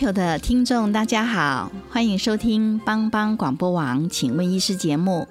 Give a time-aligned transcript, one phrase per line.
[0.00, 5.28] 球的听众，大家好，欢迎收听帮帮广播网，请问医师节目，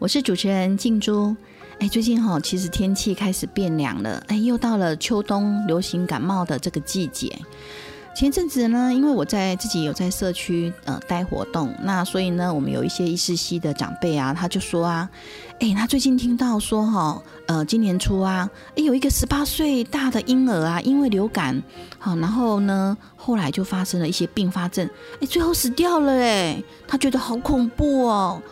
[0.00, 1.36] 我是主持人静珠。
[1.78, 7.32] 哎，最近哈，其实天气开始变凉了，哎，又到了秋冬流行感冒的这个季节。
[8.18, 15.08] 前阵子呢，因为我在自己有在社区呃带活动，那所以呢，我们有一些医师系的长辈啊，他就说啊。
[15.60, 21.62] 哎，他最近听到说哈，呃，今年初啊，哎，有一个十八岁大的婴儿啊，因为流感，
[22.00, 24.88] 好，然后呢，后来就发生了一些并发症，
[25.20, 28.42] 哎，最后死掉了，哎，他觉得好恐怖哦。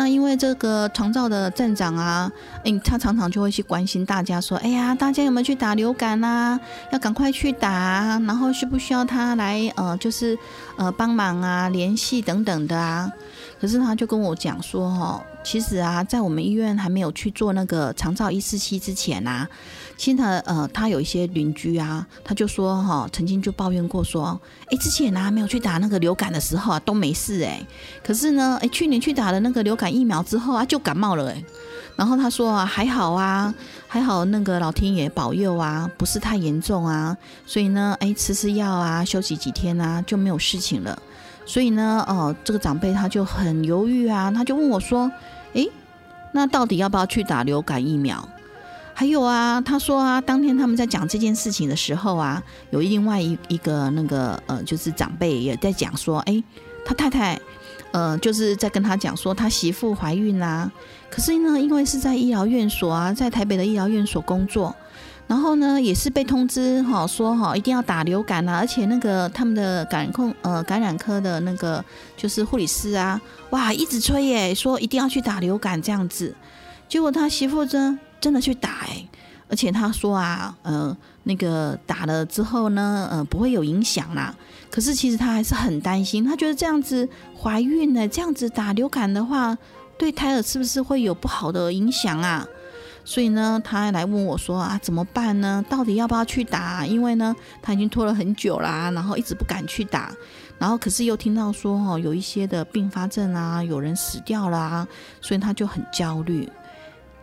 [0.00, 2.32] 那因为这个长照的站长啊，
[2.64, 6.58] 哎，他常常就会去关心大家说，哎呀，大家有没有去打流感啊？
[6.90, 10.38] 要赶快去打，然后需不需要他来呃，就是
[10.78, 13.12] 呃帮忙啊，联系等等的啊。
[13.60, 15.22] 可是他就跟我讲说，哈。
[15.42, 19.48] 其实啊，在我们医院还没有去做那个长照一四七之前啊，
[19.96, 27.66] 其实呃，他有一些邻居啊，他就说哈，曾经就抱怨过说，哎，之前呢没有去打那个流感的时候啊，都没事哎，
[28.04, 31.42] 可是呢，哎，去年去打了那个流感疫苗之后啊，就感冒了哎，
[31.96, 33.52] 然后他说啊，还好啊，
[33.88, 41.02] 还好那个老天爷保佑啊，不是太严重啊，所以呢，哎，吃吃药啊，休息几天啊，就没有事情了。
[41.50, 45.10] 所以呢，哦，这个长辈他就很犹豫啊，他就问我说
[45.54, 45.68] ：“诶，
[46.30, 48.28] 那到底要不要去打流感疫苗？”
[48.94, 56.44] 还有啊，他说啊，当天他们在讲这件事情的时候啊，有另外一一个那个呃，就是长辈也在讲说：“诶，
[56.84, 57.36] 他太太
[57.90, 60.70] 呃，就是在跟他讲说，他媳妇怀孕啦，
[61.10, 64.72] 可是呢，因为是在医疗院所啊，在台北的医疗院所工作。”
[65.30, 71.84] 然后呢，也是被通知哈，说哈一定要打流感啊，而且那个他们的感控呃感染科的那个
[72.16, 73.20] 就是护理师啊，
[73.50, 76.34] 哇，一直催耶，说一定要去打流感这样子。
[76.88, 79.06] 结果他媳妇真真的去打哎，
[79.48, 84.34] 而且他说啊，呃，那个打了之后呢，呃，不会有影响啦。
[84.68, 87.08] 可是其实他还是很担心，他觉得这样子
[87.40, 89.56] 怀孕呢，这样子打流感的话，
[89.96, 92.44] 对胎儿是不是会有不好的影响啊？
[93.04, 95.64] 所以呢，他来问我说啊，怎么办呢？
[95.68, 96.86] 到底要不要去打？
[96.86, 100.12] 因为呢，他已经拖了很久啦，然后一直不敢去打，
[100.58, 104.86] 然后可是又听到说哦，有一些的并发症啊，有人死掉了，
[105.20, 106.48] 所以他就很焦虑。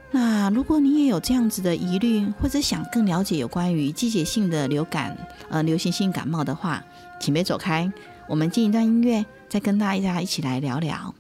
[0.10, 5.16] 那如果你也有这样子的疑虑，或者想更了解有关于季节性的流感、
[5.50, 6.84] 呃流行性感冒的话，
[7.20, 7.92] 请别走开，
[8.28, 11.14] 我们进一段音乐，再跟大家一起来聊聊。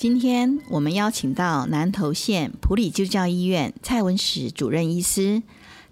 [0.00, 5.42] 今天我们邀请到南投县普里救教医院蔡文史主任医师，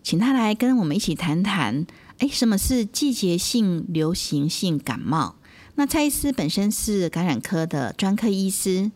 [0.03, 1.87] 请他来跟我们一起谈谈，
[2.17, 5.35] 哎，什么是季节性流行性感冒？
[5.75, 8.91] 那蔡医师本身是感染科的专科医师，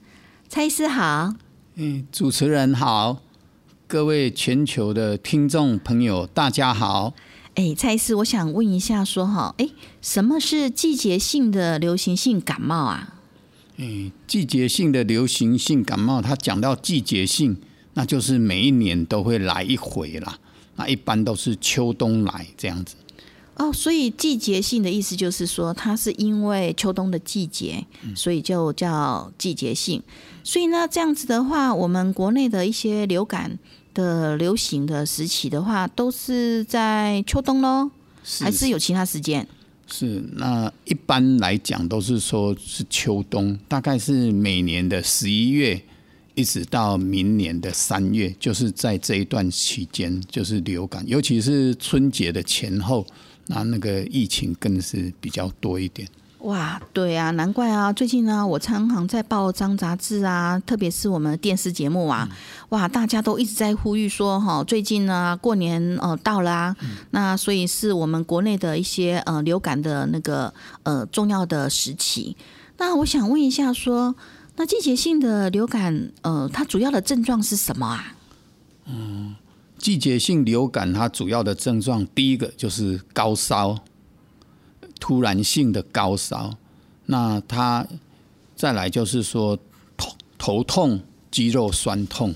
[0.48, 1.34] 蔡医师好。
[1.74, 3.18] 嗯，主持人好，
[3.86, 7.12] 各位全球的听众朋友大家好。
[7.56, 9.68] 哎，蔡医师，我想问一下，说哈，哎，
[10.00, 13.18] 什么是季节性的流行性感冒啊？
[13.82, 17.56] 嗯，季节性的流行性感冒，它讲到季节性，
[17.94, 20.38] 那就是每一年都会来一回啦。
[20.76, 22.94] 那一般都是秋冬来这样子。
[23.56, 27.84] 哦，所以季节性的意思就是说，它是因为秋冬的季节，
[28.14, 30.00] 所以就叫季节性。
[30.44, 33.58] 所以呢，这样子的话，我们国内的一些流感
[33.92, 37.90] 的流行的时期的话，都是在秋冬喽，
[38.40, 39.46] 还是有其他时间？
[39.94, 45.78] 是，那一般来讲都是说是秋冬，大概是每年的十一月
[46.34, 53.06] 一直到明年的三月，就是在这一段期间，就是流感，尤其是春节的前后，
[53.48, 56.08] 那那个疫情更是比较多一点。
[56.42, 57.92] 哇，对啊，难怪啊！
[57.92, 62.28] 最近呢，我常常在报章杂志啊，特别是我们电视节目啊，
[62.70, 66.76] 哇，大家都一直在呼吁说，哈，最近呢，过年呃到了啊，
[67.12, 70.52] 那所以是我们国内的一些呃流感的那个
[70.82, 72.36] 呃重要的时期。
[72.78, 74.16] 那我想问一下，说
[74.56, 78.14] 那季节性的流感，呃，它主要的症状是什么啊？
[78.86, 79.36] 嗯，
[79.78, 83.78] 季节性流感它主要的症状，第一个就是高烧。
[85.02, 86.54] 突然性的高烧，
[87.06, 87.84] 那他
[88.54, 89.58] 再来就是说
[89.96, 92.32] 头头痛、肌肉酸痛，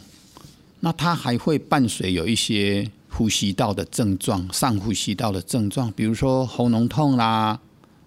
[0.81, 7.61] 那他还会伴随有一些呼吸道的症状，上呼吸道的症状，比如说喉咙痛啦，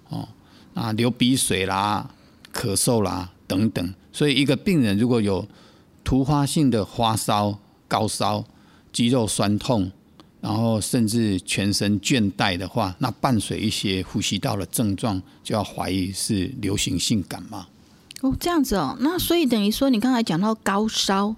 [0.10, 0.28] 哦，
[0.74, 2.12] 啊流鼻水啦、
[2.54, 3.94] 咳嗽啦等等。
[4.12, 5.48] 所以一个病人如果有
[6.04, 7.58] 突发性的发烧、
[7.88, 8.44] 高烧、
[8.92, 9.90] 肌肉酸痛。
[10.42, 17.66] 然后甚至全身倦怠的话，那伴随一些呼吸道的症状，就要怀疑是流行性感冒。
[18.22, 21.36] 哦，这样子哦，那所以等于说，你刚才讲到高烧，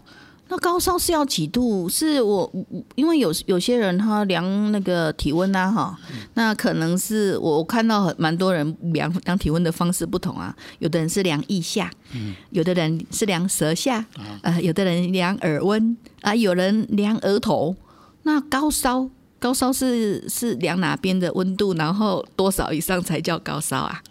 [0.50, 1.90] 那高烧是要几度？
[1.90, 2.52] 是我
[2.96, 6.00] 因为有有些人他量那个体温啊，哈，
[6.36, 14.06] 那可能是我我看到很蛮多人量量体温的方式不同啊，有的人是量腋下，嗯，有的人是量舌下，
[14.42, 17.76] 呃，有的人量耳温啊，有人量额头。
[18.24, 19.10] 那高烧，
[19.40, 21.74] 高烧是是量哪边的温度？
[21.74, 24.02] 然后多少以上才叫高烧啊？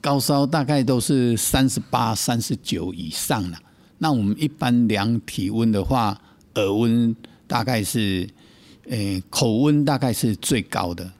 [0.00, 3.58] 高烧大概都是三十八、三十九以上了。
[3.98, 6.18] 那我们一般量体温的话，
[6.54, 7.14] 耳温
[7.46, 8.28] 大概是，
[8.88, 11.10] 诶，口温大概是最高的，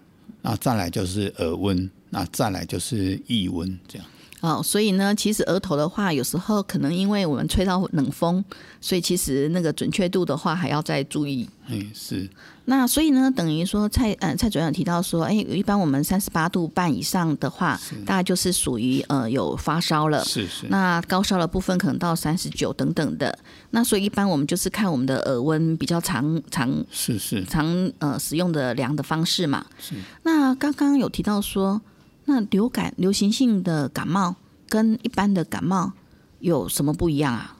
[0.42, 4.06] 那再来就是耳温，那再来就是腋温，这样。
[4.40, 8.44] 哦，所以呢，其实额头的话，有时候可能因为我们吹到冷风，
[8.80, 11.48] 所以其实那个准确度的话，还要再注意。
[11.66, 12.30] 嗯，是。
[12.66, 20.24] 那所以呢，等于说蔡呃蔡主任提到说，哎，一般我们三十八度半以上的话，大概就是属于呃有发烧了。
[20.24, 20.66] 是是。
[20.68, 23.36] 那高烧的部分可能到三十九等等的。
[23.70, 29.66] 那所以一般我们就是看我们的耳温比较长长是是常呃使用的量的方式嘛。
[29.80, 29.96] 是。
[30.22, 31.80] 那刚刚有提到说。
[32.28, 34.36] 那流感流行性的感冒
[34.68, 35.92] 跟一般的感冒
[36.40, 37.56] 有什么不一样啊？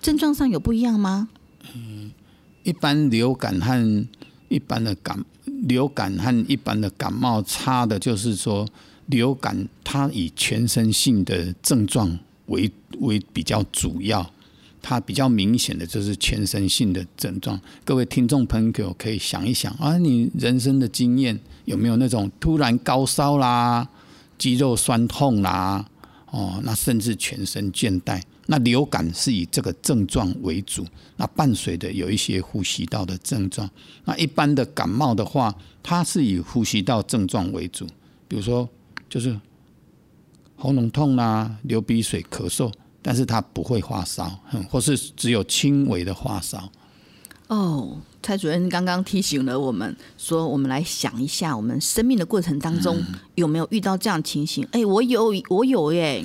[0.00, 1.28] 症状上有不一样吗？
[1.74, 2.12] 嗯，
[2.62, 4.06] 一般流感和
[4.48, 5.24] 一般的感
[5.64, 8.64] 流感和一般的感冒差的就是说，
[9.06, 12.16] 流感它以全身性的症状
[12.46, 12.70] 为
[13.00, 14.24] 为比较主要，
[14.80, 17.60] 它比较明显的就是全身性的症状。
[17.84, 23.88] 各位听众朋友可以想一想啊，你人生的经验有没有那种突然高烧啦？
[24.42, 25.88] 肌肉酸痛啦，
[26.32, 30.84] 哦，那甚至全身倦怠，那流感是以这个症状为主，
[31.16, 33.70] 那伴随的有一些呼吸道的症状。
[34.04, 37.86] 那一般的感冒的话，它是以呼吸道症状为主，
[38.26, 38.68] 比如说
[39.08, 39.38] 就是
[40.56, 46.68] 喉咙痛啦、流鼻水、咳嗽，但是它不会发烧，或是只有轻微的发烧。
[47.46, 47.96] 哦。
[48.22, 53.02] 蔡主任刚刚提醒了我们，说我们来想一下，我们生命的过程当中
[53.34, 54.66] 有没有遇到这样情形？
[54.72, 56.24] 哎，我有，我有耶！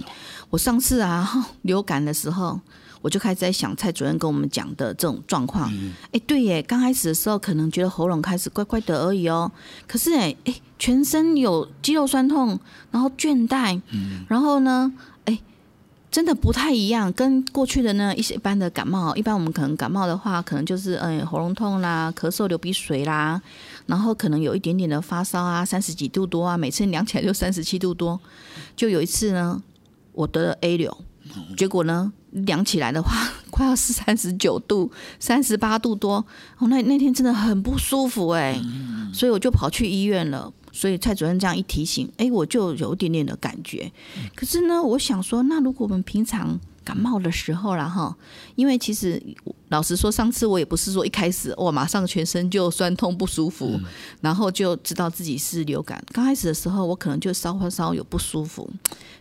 [0.49, 2.59] 我上次啊 流感的时候，
[3.01, 5.73] 我就开始在想蔡主任跟我们讲的这种状况。
[6.11, 9.51] 哎，对耶，刚开始的时候可能觉得喉咙开始怪怪的而已哦，
[9.87, 12.59] 可是哎哎，全身有肌肉酸痛，
[12.91, 13.81] 然后倦怠，
[14.27, 14.93] 然后呢？
[16.17, 23.39] 真的不太一样，跟过去的呢一些一般的感冒，一般我们可能感冒的话，可能就是嗯喉咙痛啦、咳嗽、流鼻水啦，
[23.85, 28.19] 然后可能有一点点的发烧啊，三十几度多啊，每次量起来就三十七度多。
[28.75, 29.61] 就有一次呢，
[30.13, 30.97] 我得了 A 流，
[31.55, 33.11] 结果呢量起来的话，
[33.51, 36.15] 快要是三十九度、三十八度多，
[36.57, 38.59] 哦，那那天真的很不舒服哎，
[39.13, 40.51] 所以我就跑去医院了。
[40.77, 43.91] 所以蔡主任这样一提醒，哎，我就有一点点的感觉。
[44.35, 48.15] 可是呢，我想说，那如果我们平常感冒的时候啦，哈，
[48.53, 49.19] 因为其实
[49.69, 53.79] 老实说，上次我也不是说一开始哇，马上全身就酸痛不舒服，
[54.21, 55.99] 然后就知道自己是流感。
[56.13, 58.69] 刚开始的时候，我可能就稍稍稍有不舒服，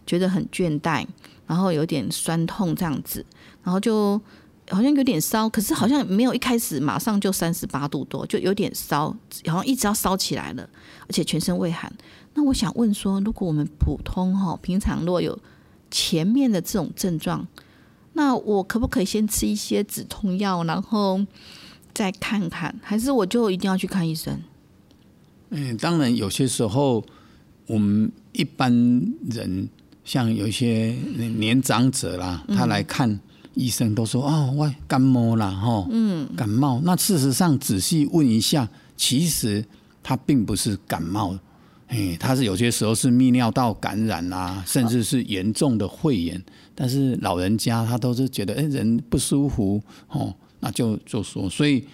[0.06, 1.06] 觉得很倦怠，
[1.46, 3.24] 然后有点酸痛这样子，
[3.64, 4.20] 然后就。
[4.68, 10.68] 好像有点烧，可是好像没有一开始马上就三十八度多，就有点烧，好像一直要烧起来了，
[11.08, 11.92] 而且全身畏寒。
[12.34, 15.38] 那我想问说，如果我们普通哈平常若有
[15.90, 17.46] 前面的这种症状，
[18.12, 21.20] 那我可不可以先吃一些止痛药，然后
[21.94, 24.40] 再看看，还是我就一定要去看医生？
[25.50, 27.04] 嗯，当然有些时候
[27.66, 28.70] 我们一般
[29.30, 29.68] 人
[30.04, 30.96] 像有一些
[31.38, 33.20] 年长者啦，他来看。
[33.58, 36.78] 医生都说哦，我感冒了哈，嗯，感冒。
[36.84, 39.64] 那事实上仔细问一下，其实
[40.08, 41.36] 他并不是感冒，
[41.88, 46.40] 哎，他是有些时候是泌尿道感染啊，甚至是严重的肺炎。
[46.76, 51.84] 但是老人家他都是觉得哎人不舒服哦，那就就说，所以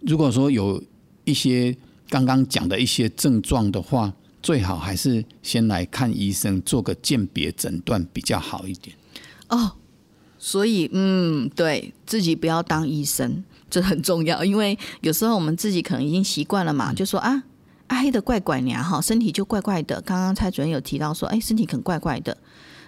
[0.00, 0.82] 如果说有
[1.24, 1.76] 一些
[2.08, 4.10] 刚刚讲的一些症状的话，
[4.42, 8.96] 最好还是先来看医生，做个鉴别诊断比较好一点。
[9.50, 9.72] 哦，
[10.38, 17.42] 所以嗯，对自己不要当医生，这很重要，因为有时候我们自己可能已经习惯了嘛，就说啊，
[17.96, 20.00] 黑的怪怪娘哈，身体就怪怪的。
[20.02, 22.36] 刚刚蔡主任有提到说，哎，身体很怪怪的，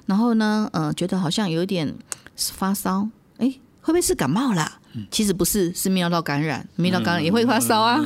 [0.07, 1.95] 然后呢，嗯，觉得好像有点
[2.37, 3.47] 发烧，哎，
[3.81, 4.79] 会不会是感冒啦？
[5.11, 8.01] 其实不是，是泌尿道感染，泌尿感染也会发烧啊。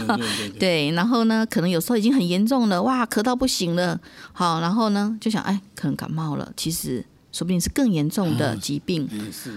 [0.58, 4.00] 对，然后呢，可能有时候已经很严重了，哇，咳到不行了。
[4.32, 7.04] 好，然后呢，就想，哎，可能感冒了，其实。
[7.32, 9.08] 说不定是更严重的疾病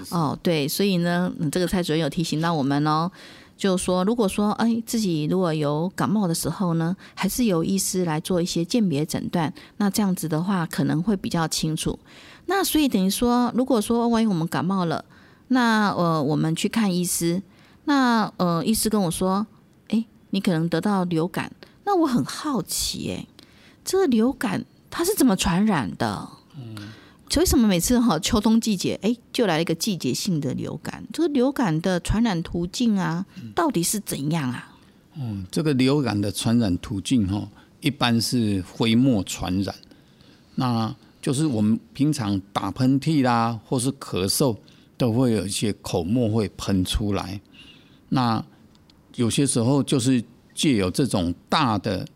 [0.10, 3.12] 哦，对，所以呢，这个蔡主任有提醒到我们哦，
[3.58, 11.98] 就说如果说哎自己如果有感冒的时候呢，还是由医师来做一些鉴别诊断，那这样子的话可能会比较清楚。
[12.46, 15.04] 那所以等于说，如果说万一我们感冒了，
[15.48, 17.42] 那呃我们去看医师，
[17.86, 19.48] 那呃医师跟我说，
[19.90, 21.52] 哎，你可能得到流感，
[21.84, 23.28] 那我很好奇，哎，
[23.84, 26.30] 这个流感它是怎么传染的？
[26.56, 26.76] 嗯。
[27.36, 31.06] 为什么每次哈秋冬季节，哎，就来了一个季节性的流感？
[31.14, 34.76] 这个流感的传染途径啊，到底是怎样啊？
[35.16, 37.48] 嗯，这个流感的传染途径哈，
[37.82, 39.76] 一般是飞沫传染。
[40.56, 44.58] 那就是我们平常打喷嚏啦，或是咳嗽，
[44.98, 47.40] 都会有一些口沫会喷出来。
[48.10, 48.44] 那
[49.16, 50.24] 有些时候就是
[50.56, 52.08] 借有这种大的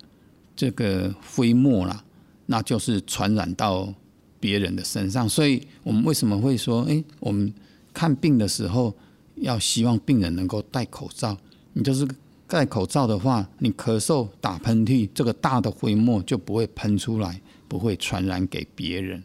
[0.56, 2.04] 这个飞沫啦，
[2.48, 3.94] 那就是传染到。
[4.42, 7.54] 别人的身上，所以我们为什么会说，哎，我们
[7.94, 8.94] 看病的时候
[9.36, 11.38] 要希望病人能够戴口罩？
[11.74, 12.06] 你就是
[12.48, 19.24] 戴口罩的话，你咳嗽、打喷嚏，这个大的飞沫就不会喷出来，不会传染给别人。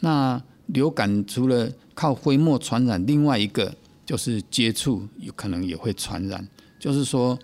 [0.00, 3.74] 那流感除了靠飞沫传染，另外一个
[4.04, 6.46] 就是接触有可能也会传染。
[6.78, 7.38] 就是说，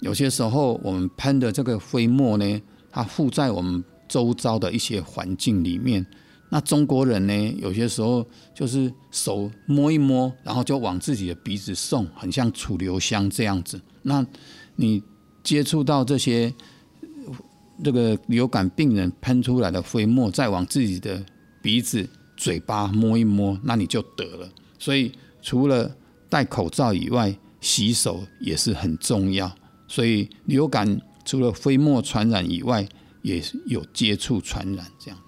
[0.00, 6.04] 有些时候我们喷的这个飞沫呢，它附在我们周遭的一些环境里面。
[6.52, 7.56] 那中国人呢？
[7.58, 13.80] 有些时候就是手摸一摸，然后就往自己的鼻子送，很像楚留香这样子。
[14.02, 14.26] 那
[14.74, 15.02] 你
[15.44, 16.52] 接触到这些
[17.84, 21.24] 这个流感病人喷出来的飞沫，再往自己的
[21.62, 24.48] 鼻子、嘴巴摸一摸，那你就得了。
[24.76, 25.88] 所以除了
[26.28, 29.50] 戴口罩以外，洗手也是很重要。
[29.86, 32.88] 所以流感除了飞沫传染以外，
[33.22, 35.20] 也有接触传染这样。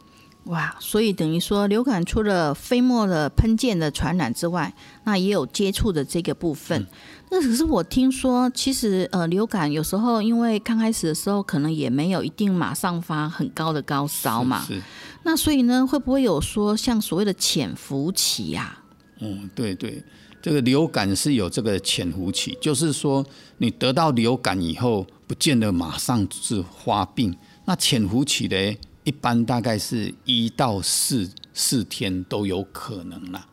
[0.46, 6.84] 哇，所以等于说，流感除了飞沫的喷溅的传染之外，那也有接触的这个部分。
[7.30, 14.64] 那可是我听说，其实呃，流感有时候因为刚开始的时候，可能也没有一定马上发很高的高烧嘛。
[14.66, 14.82] 是。
[15.22, 18.76] 那所以呢，会不会有说像所谓的潜伏期呀？
[19.20, 20.02] 嗯，对对，
[20.42, 23.24] 这个流感是有这个潜伏期，就是说
[23.58, 27.32] 你得到流感以后，不见得马上是发病。
[27.64, 28.76] 那潜伏期的。
[29.04, 33.46] 一般大概是一到四四天都有可能啦，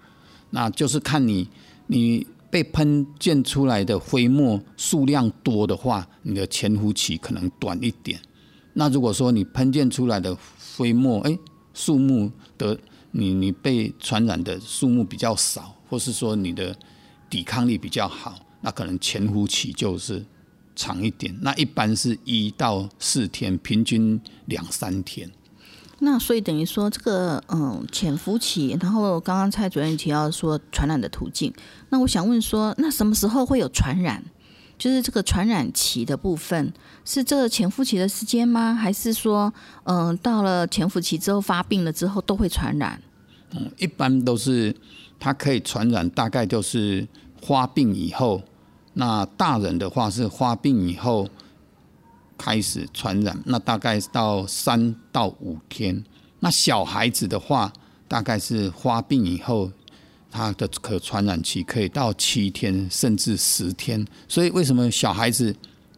[0.51, 1.48] 那就是看你
[1.88, 8.20] 你被喷溅出来的飞沫数量多的话，你的潜伏期可能短一点。
[8.74, 11.38] 那如果说你喷溅出来的飞沫，哎，
[11.74, 12.79] 数目的
[13.12, 16.75] 你你被传染的数目比较少，或是说你的
[17.29, 20.24] 抵抗力比较好，那可能潜伏期就是
[20.75, 21.36] 长一点。
[21.41, 25.29] 那一般是一到四天，平均两三天。
[26.01, 31.53] 那所以等于说这个嗯潜伏期，然后刚刚蔡主任提到说传染的途径，
[31.89, 34.24] 那我想问说，那什么时候会有传染？
[34.77, 36.72] 就是这个传染期的部分，
[37.03, 38.74] 是这个潜伏期的时间吗？
[38.74, 39.53] 还是说
[39.84, 43.01] 嗯到了潜伏期之后发病了之后都会传染？
[43.51, 44.74] 嗯，一般都是
[45.20, 47.06] 它可以传染，大概就是
[47.41, 48.41] 发病以后。
[48.94, 51.27] 那大人的话是发病以后。
[52.39, 56.01] 开始传染，那大概到三到五天。
[56.39, 57.72] 那小孩子的话，
[58.08, 59.69] 大概是发病以后，
[60.31, 64.08] 他的可传染期可以到七天甚至十天。
[64.29, 65.53] 所以为什么小孩子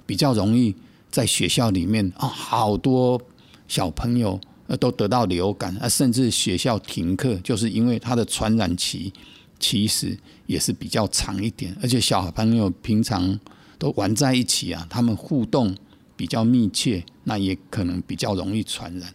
[0.07, 0.75] 比较容易
[1.11, 3.21] 在学校里面啊，好多
[3.67, 4.39] 小朋友
[4.79, 9.13] 都得到流感啊，甚至学校停课，就是因为他的传染期
[9.59, 10.17] 其实
[10.47, 13.39] 也是比较长一点，而且小朋友平常
[13.77, 15.75] 都玩在一起啊，他们互动。
[16.21, 19.11] 比较密切，那也可能比较容易传染。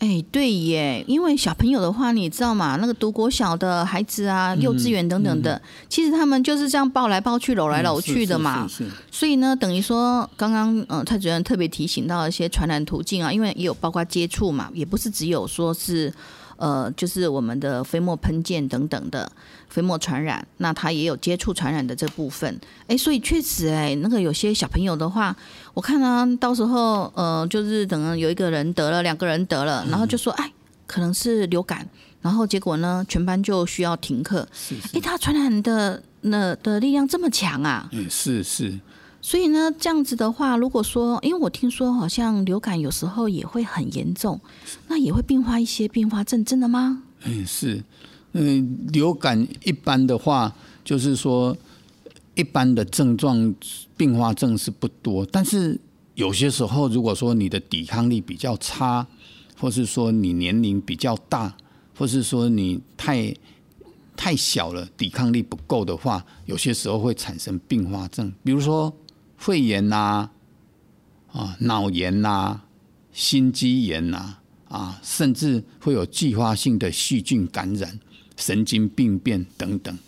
[0.00, 2.76] 哎，对耶，因为小朋友的话，你知道吗？
[2.78, 8.68] 那个读国小的孩子啊，幼稚园等等的，其实他们就是这样抱来抱去、搂来搂去的嘛。
[9.10, 16.12] 所以呢，等于说，刚刚嗯，蔡主任特别提醒到一些传染途径啊，因为也有包括接触嘛，也不是只有说是。
[16.58, 19.28] 呃，就是我们的飞沫喷溅等等的
[19.72, 22.60] 飞沫传染，那他也有接触传染的这部分。
[22.86, 25.34] 哎，所以确实，哎，那个有些小朋友的话，
[25.72, 30.52] 我看呢，到时候呃，就是等有一个人得了，两个人得了，然后就说，哎，
[30.86, 31.88] 可能是流感，
[32.20, 34.46] 然后结果呢，全班就需要停课。
[34.52, 37.88] 是，哎，它传染的那的力量这么强啊？
[37.92, 38.78] 嗯，是是。
[39.24, 44.40] 所以呢，这样子的话，如果说，因为我听说好像流感有时候也会很严重，
[44.88, 47.04] 那也会并发一些并发症，真的吗？
[47.24, 47.84] 嗯，是，
[48.32, 51.56] 嗯，流感一般的话，就是说
[52.34, 53.54] 一般的症状
[53.96, 55.78] 并发症是不多，但是
[56.14, 59.06] 有些时候，如果说你的抵抗力比较差，
[59.58, 61.56] 或是说你年龄比较大，
[61.96, 63.34] 或是说你太
[64.16, 68.94] 太小了，抵抗力不够的话，有些时候会产生并发症，比如说。
[69.38, 70.30] 肺炎呐，
[71.32, 72.60] 啊，脑炎呐，
[73.12, 74.36] 心肌炎呐，
[74.68, 77.98] 啊，甚至会有继发性的细菌感染、
[78.36, 79.98] 神经病变等等。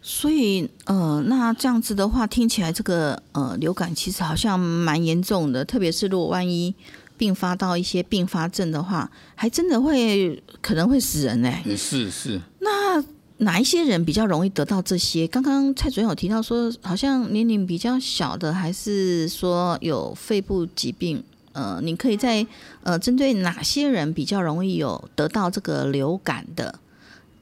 [0.00, 6.74] 所以，呃，那这样子的话，听起来这个呃流感其实好像蛮严重的，特别是如果万一
[7.16, 11.62] 并发到一些并发症的话，还真的会可能会死人哎。
[11.76, 12.40] 是是。
[12.60, 13.04] 那。
[13.38, 15.26] 哪一些人比较容易得到这些？
[15.26, 21.20] 刚刚蔡主任有提到说，好像年龄比较小的，还是说有肺部疾病？
[21.50, 22.46] 呃，你可以在
[22.84, 26.78] 呃针对哪些人比较容易有得到这个流感的？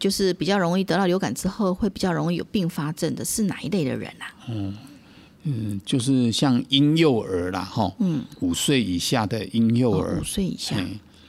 [0.00, 4.34] 就是比较容易得到流感之后会比较容易有并发症的是哪一类的人啊？
[4.48, 4.76] 嗯
[5.44, 10.76] 嗯，就是像婴幼儿啦，哈，嗯，五岁以下的婴幼儿，五岁以下。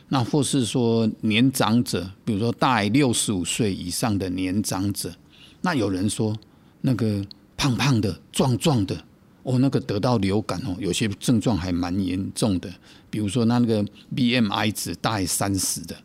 [0.09, 5.13] 那或是说年长者，比如说大于六十五岁以上的年长者，
[5.61, 6.37] 那有人说
[6.81, 7.25] 那个
[7.55, 9.01] 胖胖的、壮壮的，
[9.43, 12.69] 哦，那个得到流感哦，有些症状还蛮严重的，
[13.09, 13.81] 比如说那个
[14.13, 15.95] BMI 值大于三十的，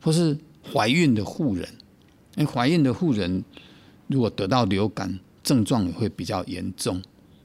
[0.00, 0.38] 或是
[0.72, 1.68] 怀孕的妇人，
[2.38, 3.44] 哎，怀孕的妇人
[4.06, 7.02] 如果得到流感，症状也会比较严重，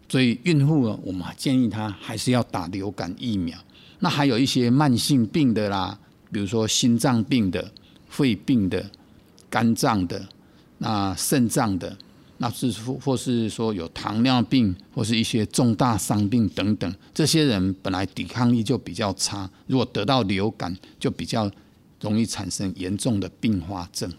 [0.07, 3.57] 所以孕妇呢，我们建议她还是要打流感疫苗。
[3.99, 5.99] 那还有一些慢性病的啦。
[6.31, 7.71] 比如说心脏病的、
[8.09, 8.83] 肺病的、
[9.51, 10.27] 肝脏的、
[10.79, 11.95] 那肾脏的，
[12.39, 21.49] 那是或或是说有糖尿病或是一些重大伤病等等，这些人本来抵抗力就比较差，如果得到流感，就比较
[22.01, 24.11] 容易产生严重的并发症。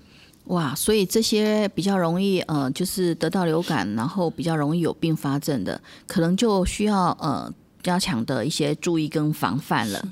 [0.47, 7.51] 哇，所以这些比较容易呃，就是得到流感，然后比较容易有并发症的，可能就需要呃
[7.83, 10.07] 加强的一些注意跟防范了。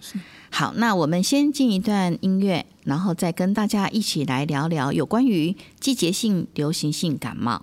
[0.51, 7.63] 好，那我们先进一段音乐，然后再跟大家一起来聊聊有关于季节性流行性感冒。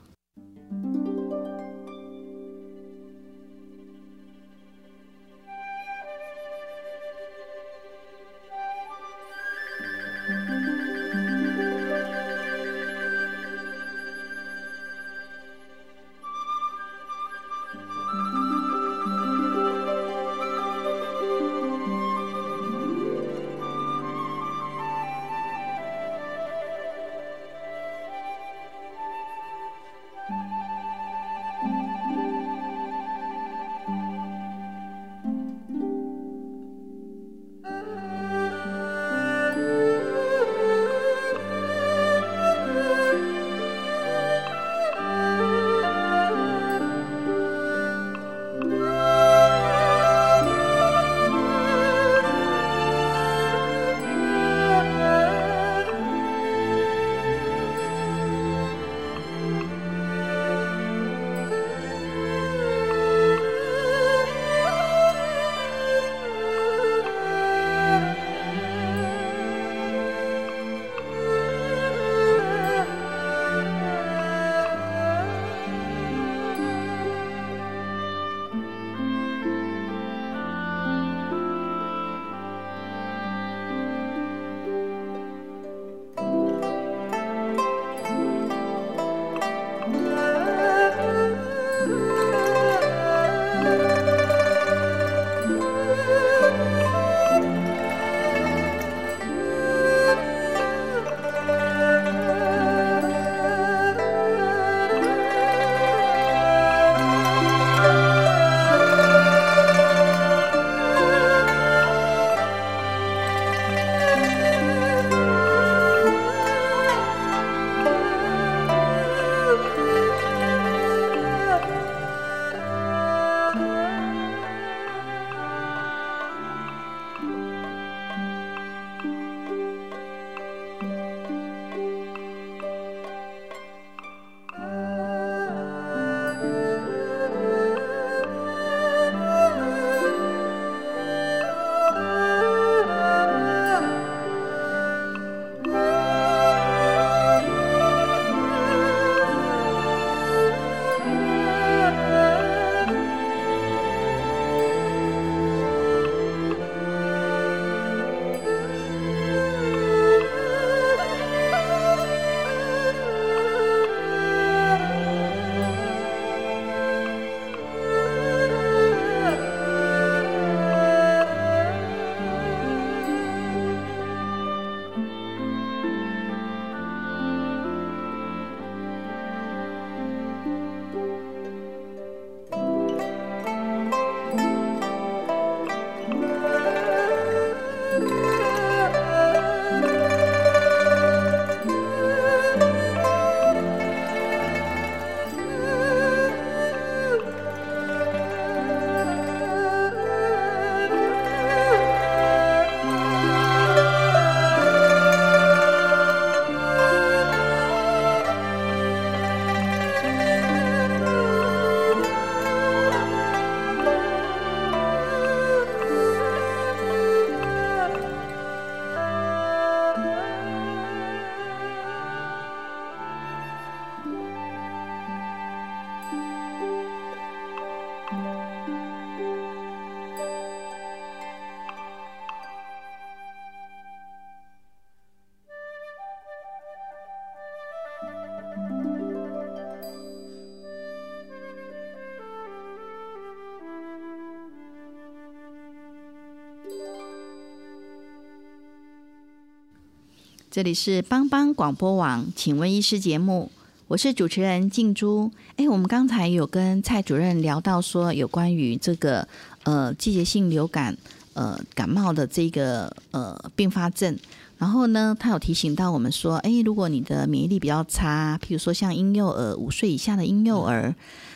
[250.60, 253.50] 这里是帮帮广播网，请问医师节目，
[253.88, 255.32] 我是主持人静珠。
[255.56, 259.26] 哎，我们刚才有跟蔡主任聊到说，有关于这个
[259.64, 260.98] 呃季节性流感
[261.34, 264.20] 呃感冒的这个呃并发症，
[264.58, 270.94] 然后呢，他有提醒到我们说，哎，如果你的免疫力比较差，譬如说像婴幼儿五岁以下的婴幼儿。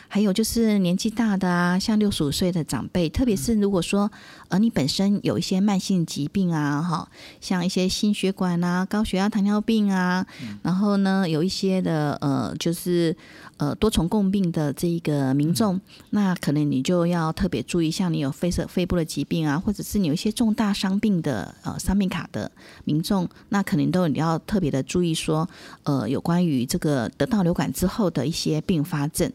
[0.08, 4.10] 还有就是年纪大的啊，像六十五岁的长辈，特别是如果说
[4.48, 7.08] 呃你本身有一些慢性疾病啊，哈，
[7.40, 10.24] 像一些心血管啊、高血压、糖尿病啊，
[10.62, 13.16] 然后呢有一些的呃就是
[13.56, 22.50] 呃多重共病的这一个民众，那可能你就要特别注意，像你有肺色肺部的疾病啊，或者是你有一些重大伤病的呃伤病卡的
[22.84, 25.48] 民众，那可能都你要特别的注意说，
[25.82, 29.32] 呃有关于这个得到流感之后的一些并发症。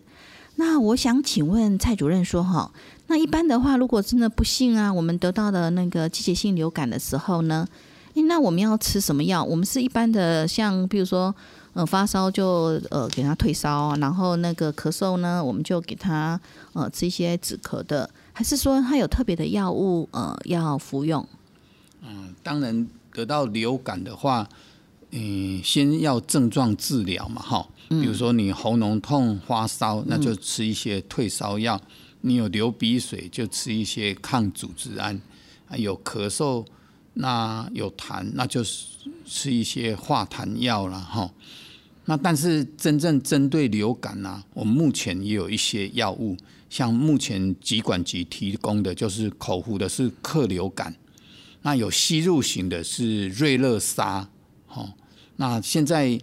[0.60, 2.70] 那我想请问蔡主任说哈，
[3.08, 7.66] 那一般的话，如果真的不幸啊，我们得到的那个季节性流感的时候呢，
[8.16, 9.42] 诶，那我们要吃什么药？
[9.42, 11.34] 我们是一般的，像比如说，
[11.72, 16.38] 呃，发烧就呃给他退烧，然后那个咳嗽呢，我们就给他
[16.74, 21.26] 呃吃一些止咳的，还是说他有特别的药物呃要服用？
[22.02, 24.46] 嗯，当然得到流感的话，
[25.12, 27.66] 嗯，先要症状治疗嘛，哈。
[27.90, 31.76] 比如说你喉咙痛、发烧，那就吃一些退烧药；
[32.22, 35.20] 你有流鼻水，就吃一些抗组织胺；
[35.76, 36.64] 有咳嗽，
[37.16, 38.86] 那有痰，那就是
[39.26, 41.32] 吃一些化痰药了哈。
[42.06, 46.38] 那但是真正针对流感呢，我们目前也有一些药物，
[46.70, 50.96] 像目前疾管局提供的就是口服的是克流感，
[51.64, 54.30] 那有吸入型的是瑞乐沙，
[54.68, 54.94] 哈。
[55.38, 56.22] 那现在。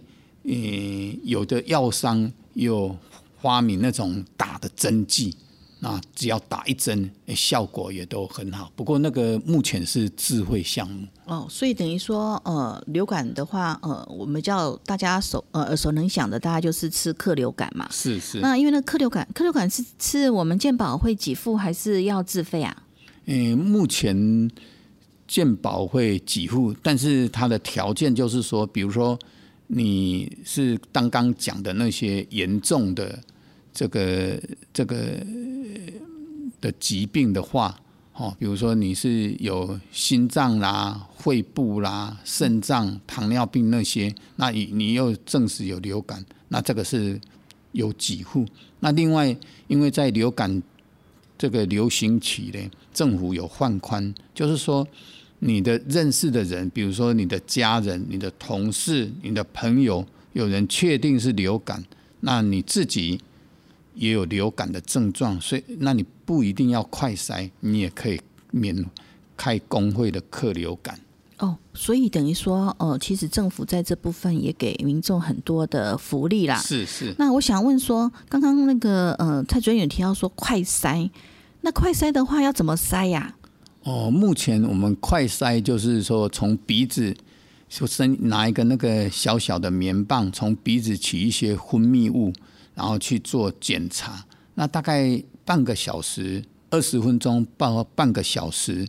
[0.49, 2.95] 嗯，有的药商有
[3.41, 5.35] 发明那种打的针剂，
[5.81, 8.71] 那只要打一针，效果也都很好。
[8.73, 17.85] 不过那个目前是智慧项目哦，所以等于说，呃，流感的话，呃，我们叫大家手呃耳熟能详的，大家就是吃克流感嘛。
[17.91, 18.39] 是是。
[18.39, 22.83] 那因为那克流感，克流感是是我们健保会给付还是要自费啊？
[23.25, 24.49] 嗯，目前
[25.27, 29.19] 健保会给付，但是它的条件就是说，比如说。
[29.67, 33.19] 你是刚刚讲的那些严重的
[33.73, 34.41] 这个
[34.73, 34.97] 这个
[36.61, 37.77] 的疾病的话，
[38.13, 47.19] 哦，比如说你是有心脏啦、肺部啦、肾脏、糖尿病那些，那你你又证实有流感，那这个是
[47.73, 48.45] 有几户。
[48.79, 49.35] 那另外，
[49.67, 50.63] 因为在流感
[51.37, 54.87] 这个流行期呢，政府有放宽，就是说。
[55.39, 61.83] 你的认识的人，比如说你的家人、你的同事、你的朋友，有人确定是流感，
[62.21, 63.21] 那你自己
[63.93, 68.19] 也有流感的症状，所以那你不一定要快筛，你也可以
[68.51, 68.85] 免
[69.35, 70.99] 开工会的客流感。
[71.37, 76.57] 哦，所以等于说，呃，其实政府在这部分也给民众很多的福利啦。
[76.57, 77.13] 是是。
[77.19, 81.07] 那我想问说，刚刚那个呃蔡主任有提到说快筛，
[81.61, 83.35] 那快筛的话要怎么筛呀？
[83.87, 87.15] 哦，目前我们快筛就是说，从鼻子
[87.69, 92.33] 就伸拿一个那个小小的棉棒，从鼻子取一些分泌物，
[92.75, 94.25] 然后去做检查。
[94.55, 98.85] 那大概半个小时、二十分钟半半个小时，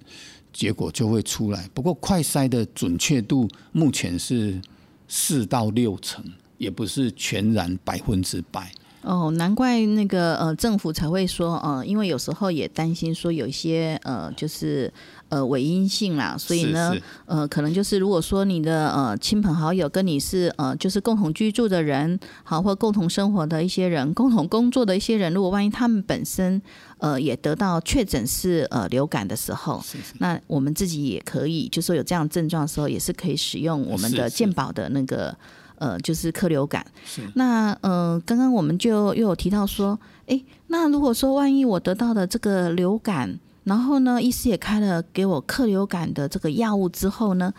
[0.53, 1.71] 结果就会出来。
[1.73, 4.61] 不过快筛的准确度目前是
[5.07, 6.25] 四到六成，
[6.57, 8.73] 也不是全然百分之百。
[9.03, 14.93] 哦，难怪那个呃政府才会说，呃，因为有时候也担心说有一些呃就是
[15.29, 26.61] 呃伪阴性啦，所以呢呃可能就是如果说你的呃亲朋好友跟你是呃就是共同居住的人，好或共同生活的一些人，共同工作的一些人，如果万一他们本身
[26.99, 29.83] 呃也得到确诊是呃流感的时候，
[30.19, 35.35] 那我们自己也可以，就说有这样症状的时候，也是可以使用我们的健保的那个。
[35.79, 36.85] 呃，就是客流感。
[37.05, 37.23] 是。
[37.35, 47.53] 那呃，刚刚我们就又有提到说，哎，那如果说万一我得到的这个流感，然后呢，医师也开了给我客流感的这个药物之后呢，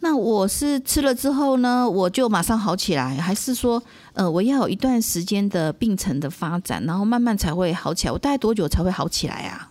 [0.00, 3.80] 那我是吃了之后呢，我就马上好起来，还是说，
[4.14, 8.12] 呃，我要有一段时间的病程的发展，然后慢慢才会好起来？
[8.12, 9.68] 我大概多久才会好起来啊？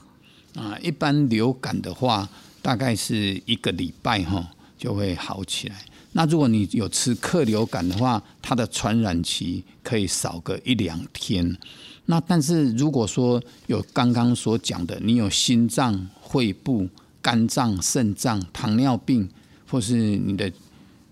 [0.55, 2.27] 啊，一般流感的话，
[2.61, 5.75] 大概是一个礼拜哈就会好起来。
[6.13, 11.57] 那如果你有吃客流感的话，它的传染期可以少个一两天。
[12.05, 16.89] 那但是如果说有刚刚所讲的，你有心脏、肺部、
[17.21, 19.29] 肝脏、肾脏、糖尿病，
[19.69, 20.51] 或是你的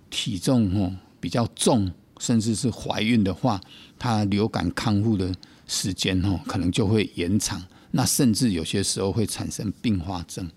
[0.09, 3.61] 体重哦比较重，甚至是怀孕的话，
[3.97, 5.33] 它流感康复的
[5.67, 10.49] 时间哦可能就会延长，那甚至有些时候会产生并发症。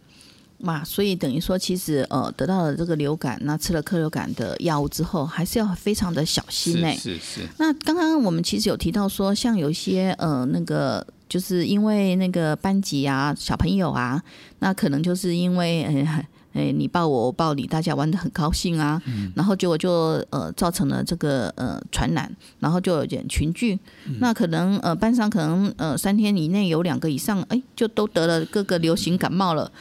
[0.62, 6.90] 嘛，所以等于说，其实呃，得到了这个流感，那吃了克流感的药物之后，还是要非常的小心呢。
[6.94, 7.40] 是是。
[7.58, 14.22] 那刚刚我们其实有提到说，像有一些呃，那个就是因为那个班级啊，小朋友啊，
[14.60, 19.02] 那可能就是因为呃，哎，你抱我，我抱你，大家玩的很高兴啊，
[19.34, 23.78] 然后结果就呃，造成了这个呃传染，然后就有点群聚。
[24.20, 29.72] 那可能呃，班上可能呃，三天以内有两个以上，哎，就都得了各个流行感冒了。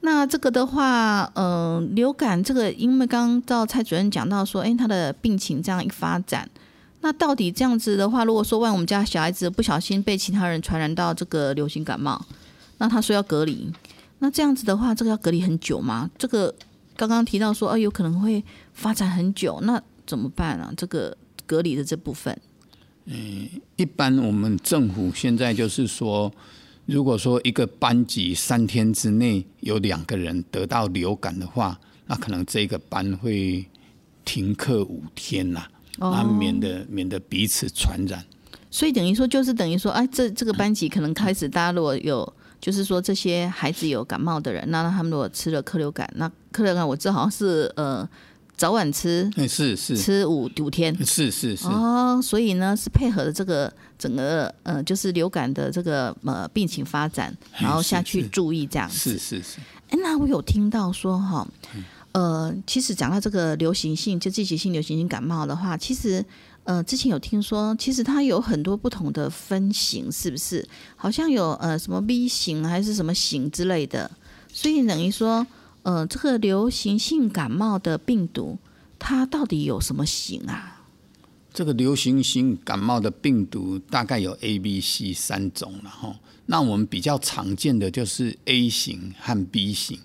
[0.00, 6.48] 那这个的话，嗯，流感这个，因为刚刚到蔡主任讲到说，哎，他的病情这样一发展，
[7.00, 12.24] 那到底这样子的话，如果说万一我们家小孩子不小心被其他人传染到这个流行感冒，
[12.78, 13.70] 那他说要隔离，
[14.20, 16.08] 那这样子的话，这个要隔离很久吗？
[16.16, 16.54] 这个
[16.96, 18.42] 刚刚提到说，哎，有可能会
[18.74, 20.72] 发展很久，那怎么办啊？
[20.76, 22.38] 这个隔离的这部分，
[23.06, 26.32] 嗯，一般我们政府现在就是说。
[26.88, 33.62] 如果说一个班级三天之内有两个人得到流感的话，那可能这个班会
[34.24, 35.66] 停课五天呐，
[35.98, 38.24] 那免得免得彼此传染。
[38.70, 48.08] 所以等于说，就是等于说，哎，这这个班级可能开始，大家如果有，就是说这些孩子有感冒的人，那他们如果吃了克流感，那克流感我知道好像是呃。
[48.58, 59.60] 早晚吃，是是吃五五天，是是是哦，所以呢是配合的这个整个呃，就是流感的这个呃病情发展，然后下去注意这样子，是是是。
[59.90, 61.46] 哎，那我有听到说哈，
[62.10, 66.24] 呃，其实讲到这个流行性，就季节性流行性感冒的话，其实
[66.64, 70.68] 呃之前有听说，其实它有很多不同的分型，是不是？
[70.96, 74.10] 好像有呃什么 B 型还是什么型之类的，
[74.52, 75.46] 所以等于说。
[75.88, 78.58] 呃，这个流行性感冒的病毒，
[78.98, 80.82] 它到底有什么型啊？
[81.50, 86.14] 这个流行性感冒的病毒大概有 A、B、C 三种了哈。
[86.44, 89.98] 那我们比较常见的就是 A 型和 B 型。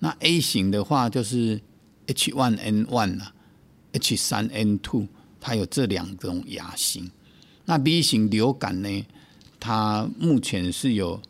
[0.00, 1.60] 那 A 型的话就是
[2.08, 3.32] H1N1 啊
[3.92, 5.06] ，H3N2，
[5.40, 7.08] 它有这两种亚型。
[7.66, 9.06] 那 B 型流感呢，
[9.60, 11.22] 它目前是有。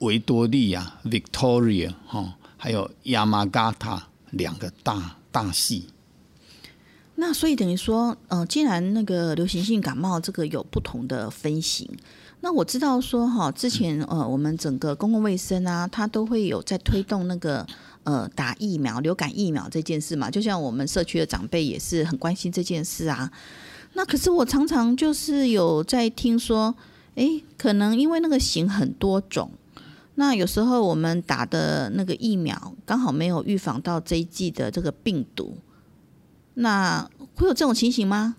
[0.00, 5.86] 维多利亚 （Victoria） 哈，还有亚马嘎塔两个大大系。
[7.14, 11.88] 那所以等于说，呃，既然那个流行性感冒这个有不同的分型，
[12.42, 17.66] 那我知道说哈，之前呃，我们整个公共卫生啊，它都会有在推动那个
[18.04, 20.30] 呃打疫苗、流感疫苗这件事嘛。
[20.30, 23.32] 就像我们社区的长辈也是很关心这件事啊。
[23.94, 26.74] 那可是我常常就是有在听说，
[27.14, 29.50] 哎，可能因为那个型很多种。
[30.18, 35.58] 那有时候我们打的那个疫苗刚好没有预防到这一季的这个病毒，
[36.54, 38.36] 那会有这种情形吗？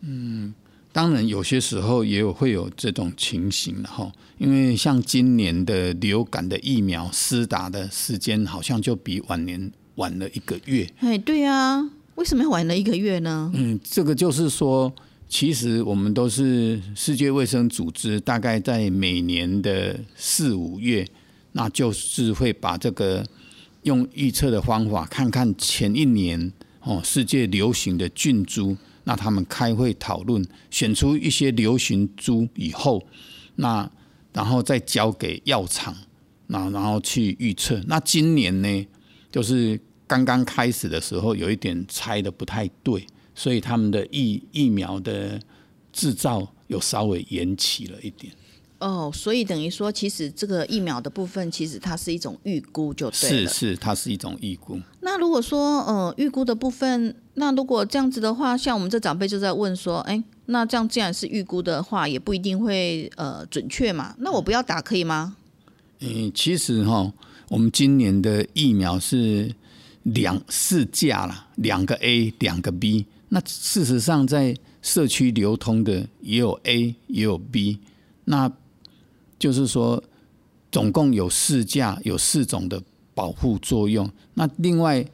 [0.00, 0.54] 嗯，
[0.92, 10.88] 当然有些时候也有会有这种情形的哈，因为像今年的流感的疫苗施打的时间好像就比往年晚了一个月。
[11.00, 13.50] 哎，对啊，为什么要晚了一个月呢？
[13.54, 14.92] 嗯，这个就是说。
[15.28, 21.04] 其实我们都是世界卫生组织，大概在每年的四五月，
[21.52, 23.26] 那就是会把这个
[23.82, 33.04] 用预测的方法，看看前一年哦世界流行的菌株，那他们开会讨论，选出一些流行株以后，
[33.56, 33.90] 那
[34.32, 35.96] 然后再交给药厂，
[36.46, 37.82] 那然后去预测。
[37.88, 38.86] 那今年呢，
[39.32, 43.04] 就是刚刚开始的时候，有一点猜的不太对。
[43.34, 45.40] 所以他们的疫疫苗的
[45.92, 48.32] 制造有稍微延期了一点。
[48.80, 54.78] 哦，所以等于说，其实这个疫苗的部分，其实它是一种预估，就对是是，它是一种预估。
[55.00, 64.14] 那如果说呃预估的部分，那如果这样子的话，像我们这长辈就在问说，哎，那这样既然是预估的话，也不一定会呃准确嘛？
[64.18, 65.36] 那我不要打可以吗？
[66.00, 67.10] 嗯，其实哈，
[67.48, 69.54] 我们今年的疫苗是
[70.02, 73.06] 两四价了，两个 A，两个 B。
[73.34, 77.80] 那事实上，在社区流通的也有 A 也有 B，
[78.26, 78.48] 那
[79.40, 80.00] 就是说，
[80.70, 82.80] 总共有四价，有四种的
[83.12, 84.08] 保护作用。
[84.34, 85.04] 那另外，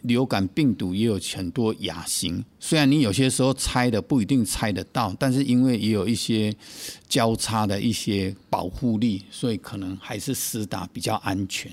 [0.00, 6.52] 流感病毒也有很多亚型，虽然你有些时候猜的不一定猜得到，但是因为也有一些
[7.08, 11.70] 交叉的一些保护力，所以可能还是施打比较安全。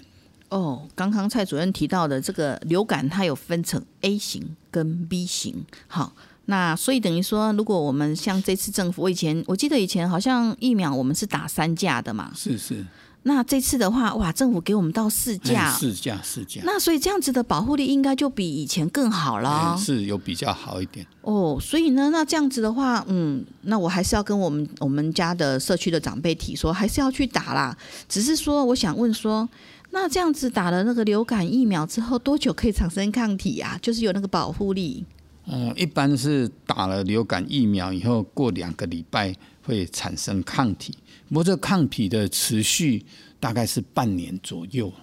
[0.50, 5.64] 哦，刚刚蔡主任提到的这个流感，它有分成 A 型跟 B 型。
[5.88, 6.12] 好，
[6.46, 12.84] 那所以等于说，如果我们像这次政府，我以前我记得以前好像疫苗我们是打三价的嘛，是是，
[13.22, 21.60] 那这次的话，哇，政府给我们到四价，四价四价，那所以这样子的保护力应该就比以前更好了，是有比较好一点哦。
[21.62, 27.78] 所以呢，那这样子的话，嗯，那我还是要跟我们我们家的社区的长辈提说，还是要去打啦。
[28.08, 29.48] 只是说，我想问说。
[29.92, 33.78] 那这样子打了那个流感疫苗之后，多久可以产生抗体啊？
[33.82, 35.06] 就是有那个保护力。
[35.46, 40.94] 嗯，一般是打了流感疫苗以后，过两个礼拜会产生抗体。
[41.30, 43.04] 不过这抗体的持续
[43.40, 44.94] 大概是半年左右。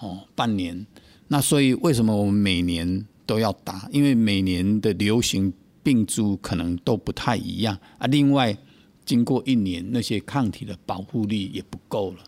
[0.00, 0.84] 哦，半年。
[1.28, 3.88] 那所以为什么我们每年都要打？
[3.92, 5.52] 因为每年的流行
[5.84, 8.06] 病株可能都不太一样啊。
[8.08, 8.56] 另外，
[9.04, 12.18] 经过一年，那些抗体的保护力也不够了。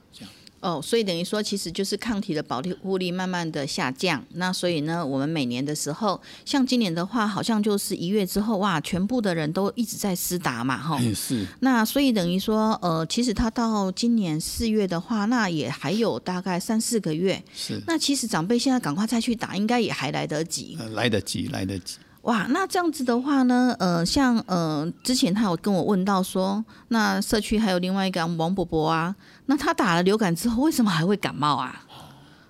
[0.64, 4.24] 哦，所以等于说，其实就是抗体的保护力慢慢的下降。
[4.31, 10.98] 那所以呢，我们每年的时候，像今年的话，好像就是一月之后，哇，全部的人都一直在施打嘛，哈。
[11.14, 11.46] 是。
[11.61, 17.44] 那所以等于说，呃，其实他到今年四月的话，那也还有大概三四个月。
[17.55, 17.79] 是。
[17.87, 20.79] 那其实长辈现在赶快再去打，应该也还来得及。
[20.94, 21.98] 来得及，来得及。
[22.25, 31.85] 哇，那这样子的话呢，呃，像呃，之前他有跟我问到说，那社区还有另外一个王伯伯啊，那他打了流感之后，为什么还会感冒啊？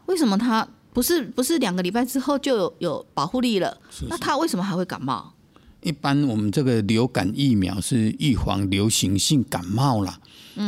[0.06, 3.76] 为什么他不是不是两个礼拜之后就有有保护力了？
[4.08, 5.32] 那他为什么还会感冒？
[5.80, 10.16] 一般我们这个流感疫苗是预防流行性感冒啦，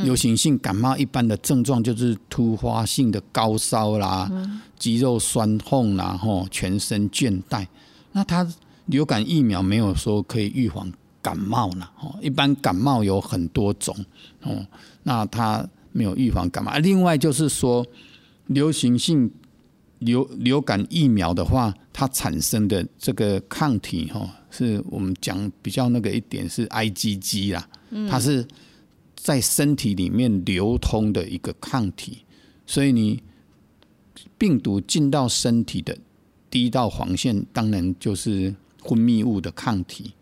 [0.02, 4.28] 流行性感冒一般的症状就是突发性的高烧啦，
[4.76, 7.64] 肌肉酸痛啦，吼，全身倦怠，
[8.10, 8.44] 那他。
[8.86, 13.92] 流感疫苗没有说可以预防感冒呢，哦，一般感冒有很多种，
[14.42, 14.64] 哦，
[15.02, 16.76] 那它没有预防感冒。
[16.78, 17.84] 另外就是说，
[18.46, 19.28] 流行性
[19.98, 27.68] 流流感疫苗的话，它产生的这个抗体，哈，是我们讲比较那个一点是 IgG 啦，
[28.08, 28.46] 它是
[29.16, 32.18] 在身体里面流通的一个抗体，
[32.66, 33.20] 所以你
[34.38, 35.98] 病毒进到身体的
[36.48, 38.54] 第一道防线，当然就是。
[38.88, 40.12] 分泌物的抗体，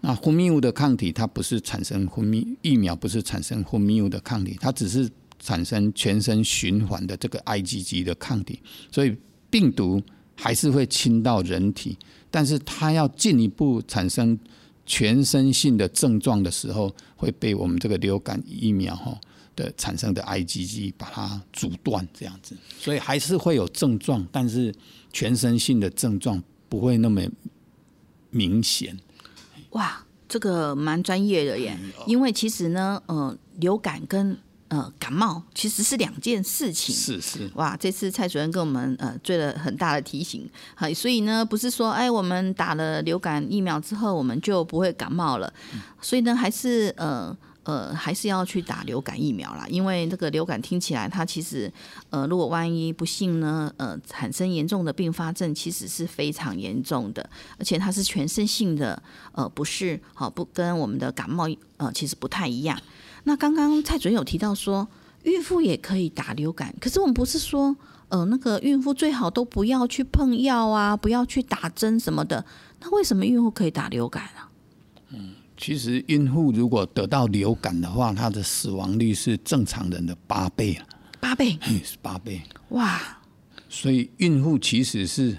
[0.00, 8.58] 那分泌物的抗体，它不是产生分泌疫苗，不是产生分泌物的抗体，它只是产生全身循环的这个 IgG 的抗体，
[8.90, 9.14] 所以
[9.50, 10.02] 病毒
[10.34, 11.98] 还是会侵到人体，
[12.30, 14.38] 但是它要进一步产生
[14.86, 19.20] 全身性的症状的时候，会被我们这个流感疫苗哈
[19.54, 24.74] 的产生的 IgG 把它阻断，这样子，所以还是会有症状，但是
[25.12, 27.20] 全身性的症状不会那么。
[28.30, 28.98] 明显，
[29.70, 31.78] 哇，这个蛮专业的耶。
[32.06, 34.36] 因为其实呢，呃，流感跟
[34.68, 36.94] 呃感冒其实是两件事情。
[36.94, 40.48] 是是，哇，这次蔡主任跟我们呃做了很大的提醒。
[40.74, 45.52] 好，所以呢，不是说哎，我们打了流感疫苗之后，我们就不会感冒了。
[46.00, 47.36] 所以呢，还是呃。
[47.70, 51.72] 呃，还是要去打流感疫苗啦，因为这个流感听起来，它其实，
[52.10, 59.00] 呃，如果万一不幸呢，呃，产生严重的并发症，其实是非常严重的，而且它是全身性的，
[59.30, 62.76] 呃，不是，好不跟我们的感冒，呃，其实不太一样。
[63.22, 64.88] 那刚刚蔡主任有提到说，
[65.22, 67.76] 孕妇也可以打流感，可是我们不是说，
[68.08, 72.44] 呃，那个孕妇最好都不要去碰药啊，不要去打针什么的，
[72.80, 74.50] 那为什么孕妇可以打流感啊？
[75.10, 75.34] 嗯。
[75.62, 80.86] 其实，孕妇如果得到流感的话，她的死亡率是正常人的八倍啊
[81.20, 82.40] 八倍，是八倍。
[82.70, 82.98] 哇！
[83.68, 85.36] 所以，孕妇其实是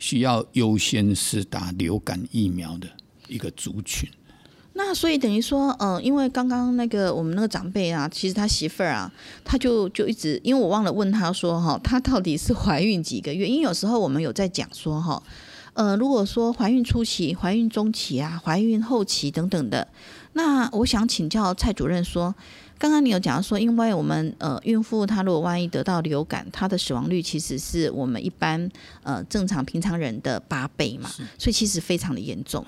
[0.00, 2.88] 需要优先施打流感疫苗的
[3.28, 4.10] 一个族群。
[4.72, 9.12] 那所以等于说，呃，因为刚刚那个我们那个长辈啊，其实他媳妇儿啊，
[9.44, 13.46] 他就就一直，因为我忘了问他说，哈，他到底是怀孕几个月？
[13.46, 15.22] 因为有时候我们有在讲说，哈。
[15.74, 19.88] 呃，如果说怀孕初期、怀孕中期啊、怀孕后期等等的，
[20.34, 22.34] 那我想请教蔡主任说，
[22.78, 28.70] 刚刚你有讲说，因为我们呃孕妇她如果万一得到流感，她的死亡率其实是我们一般
[29.02, 31.08] 呃正常平常人的八倍嘛，
[31.38, 32.62] 所以其实非常的严重。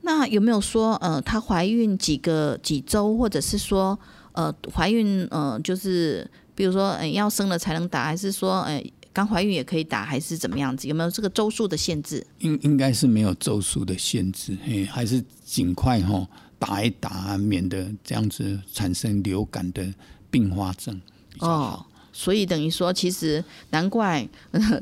[0.00, 3.98] 那有没有说呃她怀孕几个几周，或者是说
[4.32, 8.82] 呃怀孕呃就是比如说呃要生了才能打，还是说呃？
[9.16, 10.86] 刚怀孕也可以打，还是怎么样子？
[10.86, 12.22] 有没有这个周数的限制？
[12.40, 19.82] 应应该是没有周数的限制，嘿，还是尽快哈打一打，免得这样子产生流感的
[20.30, 21.00] 并发症。
[21.38, 24.28] 哦，所以等于说，其实难怪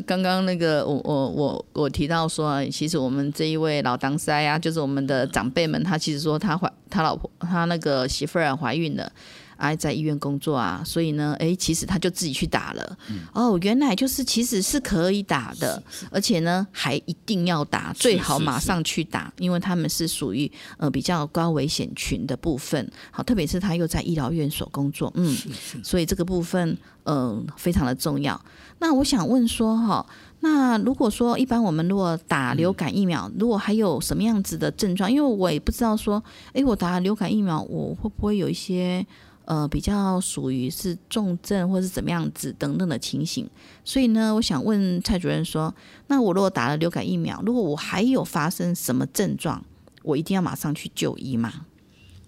[0.05, 9.13] 刚刚那个我我我我提到说，其实我们这一位老当塞啊，就是我们的长辈们，他其实说他怀他老婆他那个媳妇儿怀孕了。
[9.57, 12.99] 啊在医院工作啊，所以呢，哎，其实他就自己去打了。
[13.33, 22.91] 哦，原来就是其实是可以打的，而且呢还一定要打，最好马上去打，因为他们是属于呃比较高危险群的部分。
[23.11, 25.37] 好，特别是他又在医疗院所工作，嗯，
[25.83, 28.41] 所以这个部分嗯非常的重要。
[28.79, 30.07] 那我想问说哈。
[30.41, 39.07] 那如果说一般我们如果打流感疫苗，如果还有什么样子的症状，因为我也不知道说，哎，我打流感疫苗，我会不会有一些
[39.45, 43.49] 呃比较属于是重症或是怎么样子等等的情形？
[43.85, 45.75] 所以呢，我想问蔡主任说，
[46.09, 49.65] 那我如果打了流感疫苗，如果我还有发生什么症状，
[50.03, 51.67] 我一定要马上去就医吗？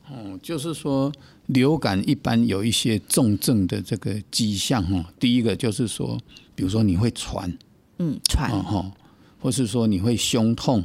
[0.09, 1.13] 哦，就是说
[1.47, 6.19] 流感一般有一些重症的这个迹象哈，第一个就是说，
[6.55, 7.57] 比如说你会喘。
[7.99, 8.93] 嗯，喘，哈，
[9.41, 10.85] 或是说你会胸痛，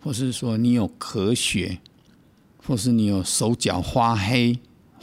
[0.00, 1.78] 或是说你有咳血，
[2.66, 4.58] 或是你有手脚发黑、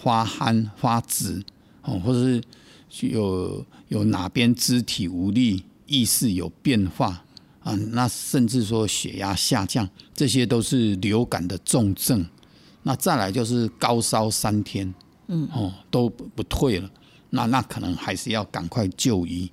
[0.06, 1.44] 发憨、发紫，
[1.82, 7.24] 哦，或者是有有哪边肢体无力、意识有变化
[7.64, 12.24] 啊，那甚至说血压下降，这些都是流感的重症。
[12.84, 14.94] 那再来就是高烧三天，
[15.26, 16.88] 嗯，哦，都不退了，
[17.32, 19.52] 那那可能还是要赶快就医。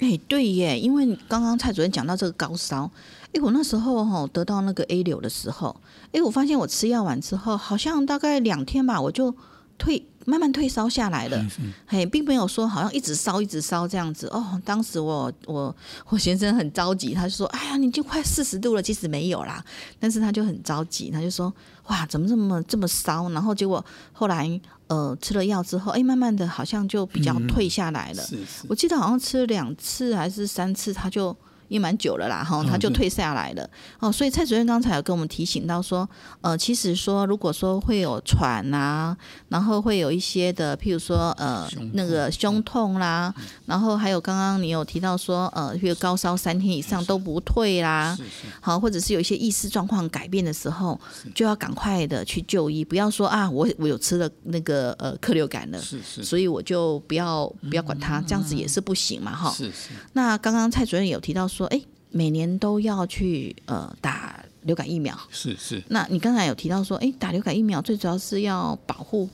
[0.00, 2.90] 哎，对耶，因为刚刚蔡主任讲到这个高烧，
[3.32, 5.74] 哎，我那时候哈得到那个 A 流的时候，
[6.12, 9.34] 哎，我发现我吃药完之后，好像大概两天吧，我就
[9.78, 11.46] 退慢慢退烧下来了，
[11.86, 14.60] 嘿，并没有说好像一直烧一直烧这样子哦。
[14.64, 15.74] 当时我我
[16.08, 19.64] 我先生很着急，他就说：“哎呀，你就快四十度了。”其实没有啦，
[20.00, 21.52] 但是他就很着急，他就说
[21.88, 24.60] ：“哇，怎么这么这么烧？”然后结果后来。
[24.88, 28.22] 呃，吃了药之后，哎，慢慢的好像就比较退下来了。
[28.68, 31.36] 我记得好像吃了两次还是三次，他就。
[31.68, 33.68] 也蛮久了啦，哈，他就退下来了。
[33.98, 36.08] 哦，所以蔡主任刚才有跟我们提醒到说，
[36.40, 39.16] 呃，其实说如果说会有喘啊，
[39.48, 48.16] 然后会有一些的，譬如说呃那个胸痛啦，然后还有刚刚你有提到说，呃，譬如高烧三天以上都不退啦，
[48.60, 50.98] 好，或者是有一些意识状况改变的时候，
[51.34, 59.50] 就要赶快的去就医，不要说啊，我我有吃了那个呃克流感了，是是，所以我就不要不要管它，这样子也是不行嘛，哈。
[59.50, 59.88] 是是。
[60.12, 61.48] 那刚刚蔡主任有提到。
[61.56, 61.80] 说哎，
[62.10, 65.82] 每年都要去呃打流感疫苗，是是。
[65.88, 69.28] 那你刚才有提到说，哎，打流感疫苗最主要是要保护，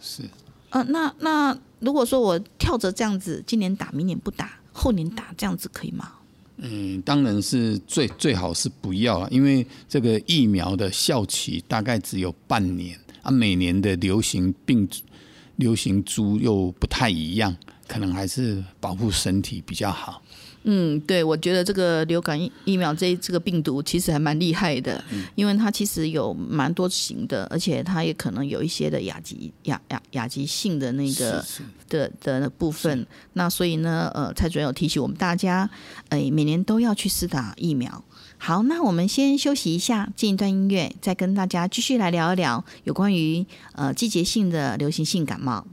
[0.00, 0.22] 是。
[0.70, 6.12] 呃，那那如果说我跳着这样子，今年打，明年不打，后年打，这样子可以吗？
[6.56, 14.88] 嗯，当然是最最好是不要啊，因为这个疫苗的效期大概只有半年啊，每年的流行病
[15.56, 17.54] 流行株又不太一样，
[17.86, 20.22] 可能还是保护身体比较好。
[20.68, 25.02] 嗯，对，我觉得这个流感疫疫苗这这个病毒其实还蛮厉害的，
[25.36, 31.44] 因为它其实有蛮多型的，而且它也可能有一些的亚急亚亚亚急性的那个
[31.88, 33.06] 的的部分。
[33.34, 35.70] 那所以呢，呃，蔡主任有提醒我们大家，
[36.08, 38.02] 哎，每年都要去施打疫苗。
[38.36, 45.64] 好，那我们先休息一下，进一段音乐，再跟大家继续来聊一聊有关于呃季节性的流行性感冒。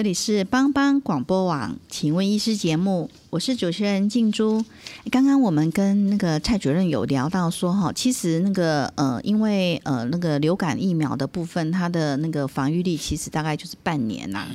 [0.00, 4.64] 这里是帮帮广播网，请问医师节目，我是主持人静珠。
[5.10, 14.46] 刚刚我们跟那个蔡主任有聊到说，哈，其实那个呃，因为呃那个流感疫苗的部分，它的那个防御力其实大概就是半年呐。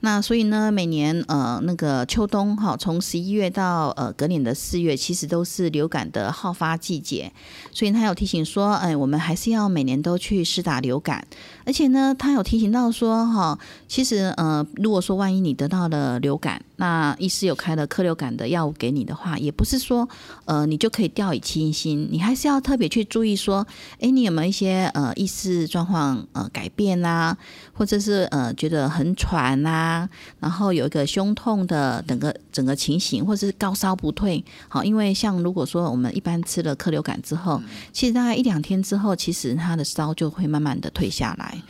[0.00, 7.32] 那所以呢，每年呃那个秋冬哈，从十一月到呃隔年的四月，其实都是流感的好发季节。
[7.72, 11.26] 所以他有提醒说，哎，我们还是要每年都去施打流感。
[11.64, 13.58] 而且呢，他有提醒到说，哈，
[13.88, 14.66] 其实呃。
[14.76, 20.08] 如果说万一你得到了流感，那医师有开了克流感的药物给你的话，也不是说
[20.44, 23.66] 呃你就可以掉以轻心，你还是要特别去注意说，
[24.00, 27.36] 哎，你有没有一些呃意识状况呃改变啊，
[27.72, 30.08] 或者是呃觉得很喘啊，
[30.38, 37.60] 然后有一个胸痛的整个整个情形，或者是高烧不退，好，因为像如果说我们一般吃了克流感之后，
[37.92, 41.62] 其实大概一两天之后，其实它的烧就会慢慢的退下来。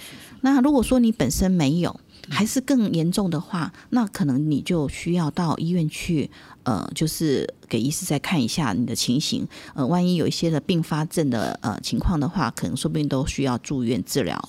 [0.43, 2.01] 那如果说你本身没有，
[2.31, 6.31] 还是更严重的话，那可能你就需要到医院去，
[6.63, 9.47] 呃，就是给医师再看一下你的情形。
[9.75, 14.49] 呃，万一有一些的并发症的呃情况的话，可能说不定都需要住院治疗。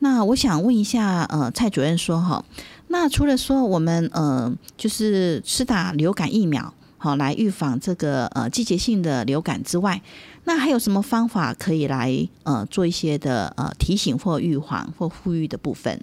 [0.00, 2.42] 那我想问一下，呃，蔡主任说哈，
[2.88, 10.02] 那除了说我们呃，就是施打流感疫苗，好来预防这个呃季节性的流感之外，
[10.44, 16.00] 那还有什么方法可以来呃做一些的呃提醒或预防或呼吁的部分？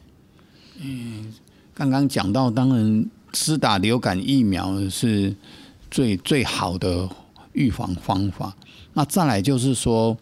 [0.79, 1.33] 嗯，
[1.73, 5.35] 刚刚讲到，当然施打流感疫苗是
[5.89, 7.09] 最最好的
[7.53, 8.55] 预防方法。
[8.93, 10.15] 那再来就是说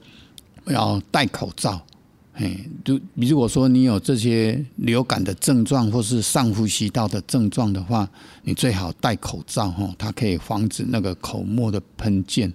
[0.68, 1.80] 要戴口罩，
[2.36, 8.10] 嘿，就如果说你有这些流感的症状或是上呼吸道的症状的话，
[8.42, 12.52] 你最好戴口罩哈，它可以防止那个口沫的喷溅。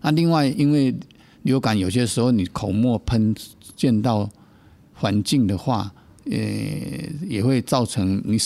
[0.00, 0.94] 那另外，因为
[1.42, 3.34] 流感有些时候你口沫喷
[3.74, 4.30] 溅到
[4.94, 5.92] 环境的话，
[6.30, 6.38] 呃，
[7.28, 8.38] 也会造成你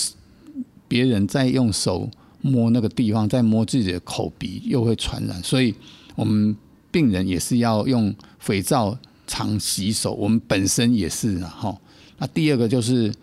[0.89, 2.09] 别人在用手
[2.41, 5.43] 摸那个地方，在摸自己的口鼻，又会传染。
[5.43, 5.75] 所以，
[6.15, 6.57] 我们
[6.91, 8.97] 病人也是要用肥皂
[9.31, 10.13] 常洗手。
[10.15, 11.79] 我们本身也是哈。
[12.19, 13.15] 那第二个就是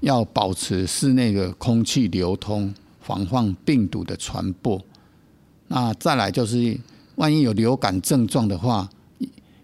[0.00, 4.80] 要保持室内的空气流通，防范病毒的传播。
[5.66, 6.78] 那再来就是，
[7.16, 8.88] 万一有流感症状的话。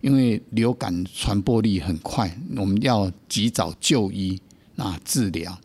[0.00, 4.38] 因为流感传播力很快，我们要及早就医
[4.74, 5.58] 那治疗。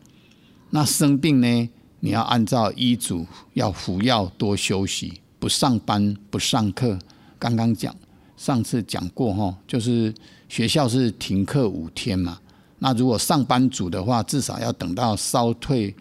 [0.69, 1.69] 那生病呢，
[1.99, 6.97] 你要按照医嘱要服药，多休息，不上班不上课。
[7.37, 7.93] 刚刚讲
[8.39, 10.13] 上次讲过哈，就是
[10.47, 12.39] 学校是停课五天嘛。
[12.79, 15.93] 那如果上班族的话，至少要等到烧退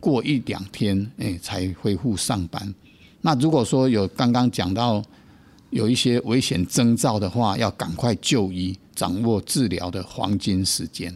[0.00, 2.74] 过一两天，哎，才恢复上班。
[3.20, 5.02] 那如果说有刚刚讲到。
[5.70, 11.14] 有一些危险征兆的话，要赶快就医，掌握治疗的黄金时间。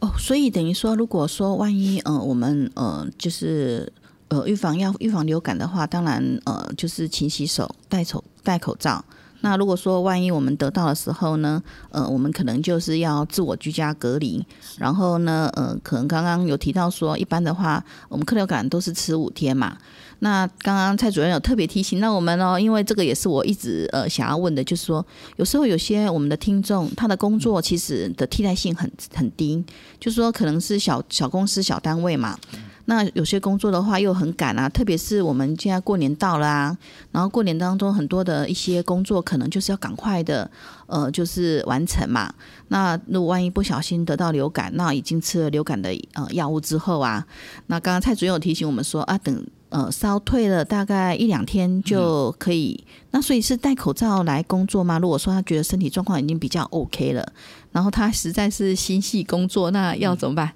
[0.00, 3.92] 哦，所以等于说，如果说万一呃，我们呃，就是
[4.28, 9.04] 呃，预防要预防流感的话，当然呃，就是勤洗手、戴口戴口罩。
[9.44, 14.42] 那如果说万一我们得到的时候呢，呃，我们可能就是要自我居家隔离。
[14.78, 19.76] 然后呢，呃，可能刚刚有提到说，一般的话，我们客流感都是吃五天嘛。
[20.20, 25.04] 那刚刚蔡主任有特别提醒那我们哦，因为这个也是我一直呃想要问的，就是说
[25.36, 29.62] 有时候有些我们的听众他的工作其实的替代性很很低，
[30.00, 32.38] 就是说可能是小小公司小单位嘛，
[32.86, 36.76] 那有些工作的话又很赶啊，特别是我们现在过年到了啊，
[37.12, 40.50] 然后过年当中很多的一些工作可能就是要赶快的
[40.86, 42.32] 呃就是完成嘛，
[42.68, 47.26] 那如果万一不小心得到流感，那已经吃了流感的呃药物之后啊，
[47.68, 49.44] 那刚刚蔡主任有提醒我们说啊等。
[49.70, 52.84] 呃，烧退了大概一两天就可以。
[53.10, 55.00] 那所以是戴口罩来工作吗？
[55.00, 57.32] 如果说他觉得身体状况已经比较 OK 了，
[57.72, 60.46] 然后他实在是心系工作，那要怎么办？
[60.46, 60.54] 嗯，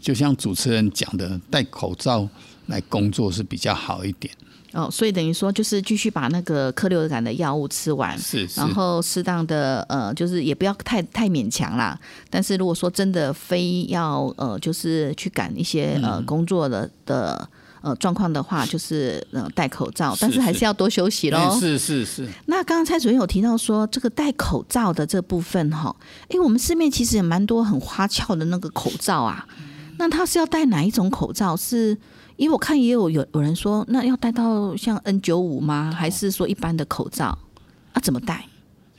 [0.00, 2.28] 就像主持人讲的，戴口罩
[2.66, 4.32] 来工作是比较好一点。
[4.72, 11.98] 哦，所以等于说就是继续把那个克流感的药物吃完，是，然后适当的呃，就是也不要太太勉强啦。
[12.28, 17.48] 但是如果说真的非要呃，就是去赶一些呃工作的的。
[17.86, 21.56] 呃，状况的话就是呃戴口罩，但是还是要多休息喽。
[21.60, 22.28] 是是是。
[22.46, 25.94] 那刚刚蔡主任有提到说，这个戴口罩的这部分哈，
[26.28, 29.46] 哎，我们市面其实也蛮多很花俏的那个口罩啊。
[29.98, 31.56] 那他是要戴哪一种口罩？
[31.56, 31.96] 是
[32.34, 35.94] 因为我看也有有有人说，那要戴到像 N 九五吗？
[35.96, 37.38] 还是说一般的口罩？
[37.92, 38.44] 啊，怎么戴？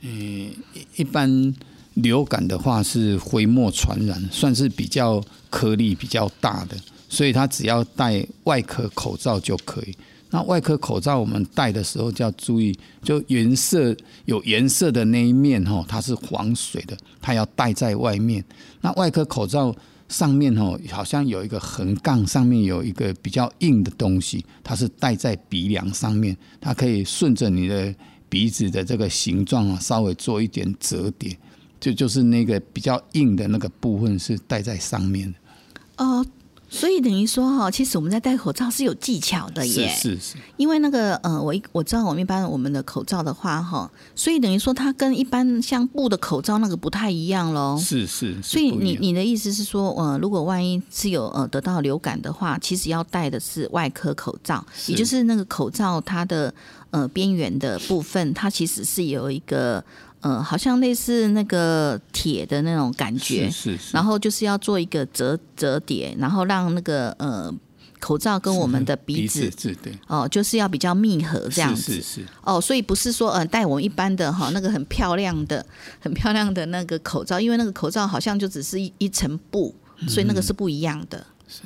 [0.00, 0.50] 嗯，
[0.96, 1.54] 一般
[1.92, 6.76] 流感的话是飞沫传染，算是比较颗粒比较大的。
[7.08, 9.96] 所以他只要戴外科口罩就可以。
[10.30, 13.96] 那外科口罩我们戴的时候就要注意，就颜色
[14.26, 18.44] 有颜色的那一面哈，它是防水的，它要戴在外面。
[18.82, 19.74] 那外科口罩
[20.08, 27.94] 上面哦好像有一个横杠，上面有一个比较硬的东西，它是戴在鼻梁上面，它可以顺着你的
[28.28, 31.34] 鼻子的这个形状啊，稍微做一点折叠，
[31.80, 36.04] 就就是那个比较硬的那个部分是戴在上面的。
[36.04, 36.24] 哦，
[36.68, 39.88] 所以等于说哈，其实我们在戴口罩是有技巧的耶。
[39.88, 47.78] 是是是，因为那个呃，我一我知道我们一般我们的口罩的话哈，所以等于说它跟一般像布的口罩那个不太一样喽。
[47.78, 56.52] 是是，是所以你你的意思是说，呃，如果万一是有呃得到流感的话，其实要戴的是外科口罩，也就是那个口罩它的
[56.90, 59.82] 呃边缘的部分，它其实是有一个
[60.20, 67.52] 呃，好像类似那个铁的那种感觉，是是是，然后就是要做一个折折叠，然后让那个呃
[68.00, 71.94] 口罩跟我们的鼻子是对，哦，就是要比较密合这样子。
[71.94, 75.64] 是是是，哦，所以不是说呃戴我们一般的哈那个很漂亮的、
[76.00, 79.74] 很漂亮的那个口罩，因为那个口罩好像就只是一一层布，
[80.08, 81.24] 所以那个是不一样的。
[81.46, 81.62] 是。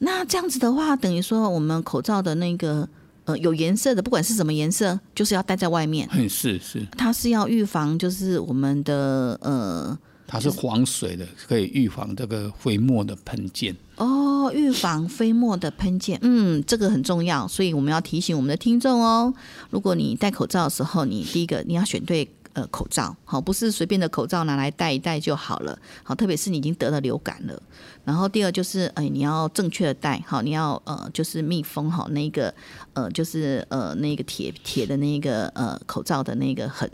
[0.00, 2.86] 那这样子的话，等于说我们口罩的那个
[3.24, 6.08] 呃有颜色的，不管是什么颜色，就是要戴在外面。
[6.12, 13.74] 嗯是是，它是要预防，就是我们的呃它是防水的，可以预防这个飞沫的喷溅。
[13.96, 19.32] 哦，预防飞沫的喷溅，嗯，这个很重要，所以我们要提醒我们的听众哦，
[19.70, 27.62] 如果你戴口罩的时候，你第一个你要选对呃口罩，好，不是随便的口罩拿来戴一戴就好了，好，特别是你已经得了流感了。
[28.04, 32.52] 然后第二就是，哎，你要正确的戴，好，你要呃就是密封好那个
[32.94, 36.90] 呃就是呃那个铁铁的那个呃口罩的那个痕。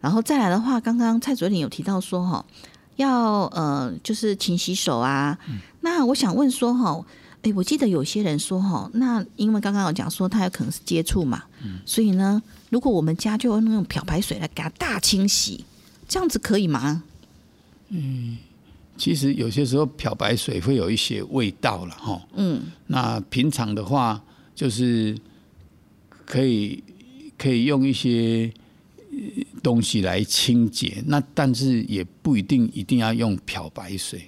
[0.00, 2.44] 然后再来的话，刚刚蔡主任有提到说哈，
[2.96, 5.38] 要呃就是勤洗手啊。
[5.80, 7.04] 那我想问说哈，
[7.42, 11.42] 哎，我记得有些人说哈，那因为刚刚我讲说他有可能是接触嘛，
[11.86, 12.42] 所以呢，
[12.72, 15.62] 如果我们家就用那种漂白水来给它大清洗，
[16.08, 17.04] 这样子可以吗？
[17.90, 18.38] 嗯
[18.96, 22.26] 其实有些时候漂白水会有一些味道了哈。
[22.34, 24.22] 嗯，那平常的话，
[24.54, 25.14] 就是
[26.24, 26.82] 可以
[27.36, 28.50] 可以用一些
[29.10, 29.18] 呃
[29.62, 34.22] 东西来清洁，那但是也不一定一定要用漂白水。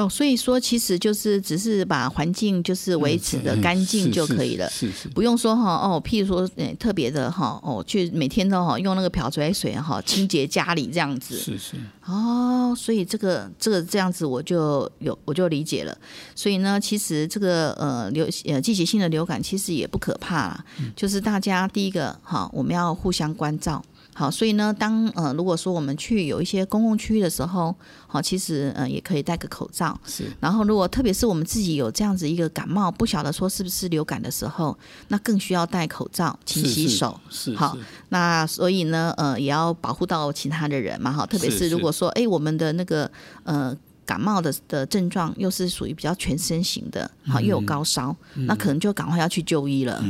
[0.00, 4.68] 哦，所以说其实就是只是把环境就是维持的嗯干净就可以了。
[4.70, 11.76] 是是是不用说哈哦，譬如说，诶、特别的哈哦，去每天都哈用那个漂白水哈清洁家里这样子是是，
[12.06, 15.96] 哦，所以这个这个这样子我就有我就理解了。
[16.34, 20.64] 所以呢，其实这个呃流呃季节性的流感其实也不可怕啦，
[20.96, 23.84] 就是大家第一个哈我们要互相关照。
[24.20, 27.74] 好，所以呢，当呃如果说我们去有一些公共区域的时候，
[28.06, 29.98] 好，其实呃也可以戴个口罩。
[30.04, 37.18] 是然后，如果特别是我们自己有这样子一个感冒，不晓得说是不是流感的时候，那更需要戴口罩、勤洗手。
[37.30, 37.74] 是好
[38.10, 43.10] 那所以呢，呃，也要保护到其他的人嘛，哈，特别是如果说，哎，我们的那个
[43.44, 50.04] 呃感冒的的症状又是属于比较全身型的，好，又有高烧，那可能就赶快要去就医了。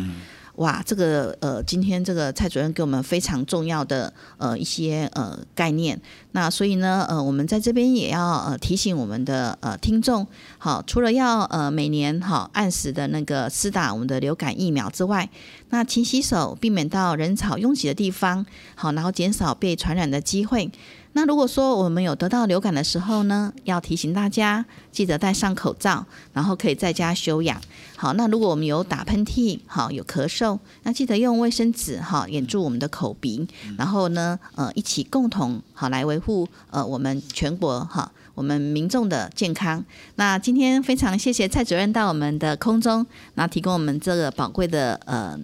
[0.60, 5.98] 哇，这个呃，今天这个蔡主任给我们非常重要的呃一些呃概念。
[6.32, 10.26] 那所以呢，呃，我们在这边也要呃提醒我们的呃听众，
[10.58, 15.26] 好，除了要呃每年好按时的那个施打我们的流感疫苗之外，
[15.70, 18.44] 那勤洗手，避免到人潮拥挤的地方，
[18.74, 20.70] 好，然后减少被传染的机会。
[21.12, 27.60] 那如果说我们有得到流感的时候呢，要提醒大家记得戴上口罩，然后可以在家休养。
[27.96, 33.46] 好，那如果我们有打喷嚏，好有咳嗽，那记得用卫生纸哈掩住我们的口鼻，
[33.76, 39.84] 然后呢，呃，一起共同好来维护呃我们全国哈我们民众的健康。
[40.14, 43.04] 那今天非常谢谢蔡主任到我们的空中，
[43.34, 45.36] 然后提供我们这个宝贵的呃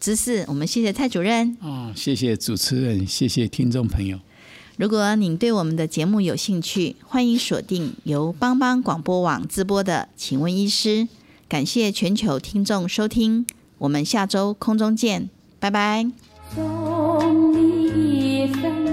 [0.00, 1.56] 知识，我们谢谢蔡主任。
[1.62, 4.18] 啊，谢谢主持人，谢谢听众朋友。
[4.76, 10.88] 如果您对我们的节目有兴趣，欢迎锁定由帮帮广播网直播的《请问医师》。
[11.48, 13.46] 感谢全球听众收听，
[13.78, 16.10] 我们下周空中见，拜拜。
[16.52, 18.83] 送你一份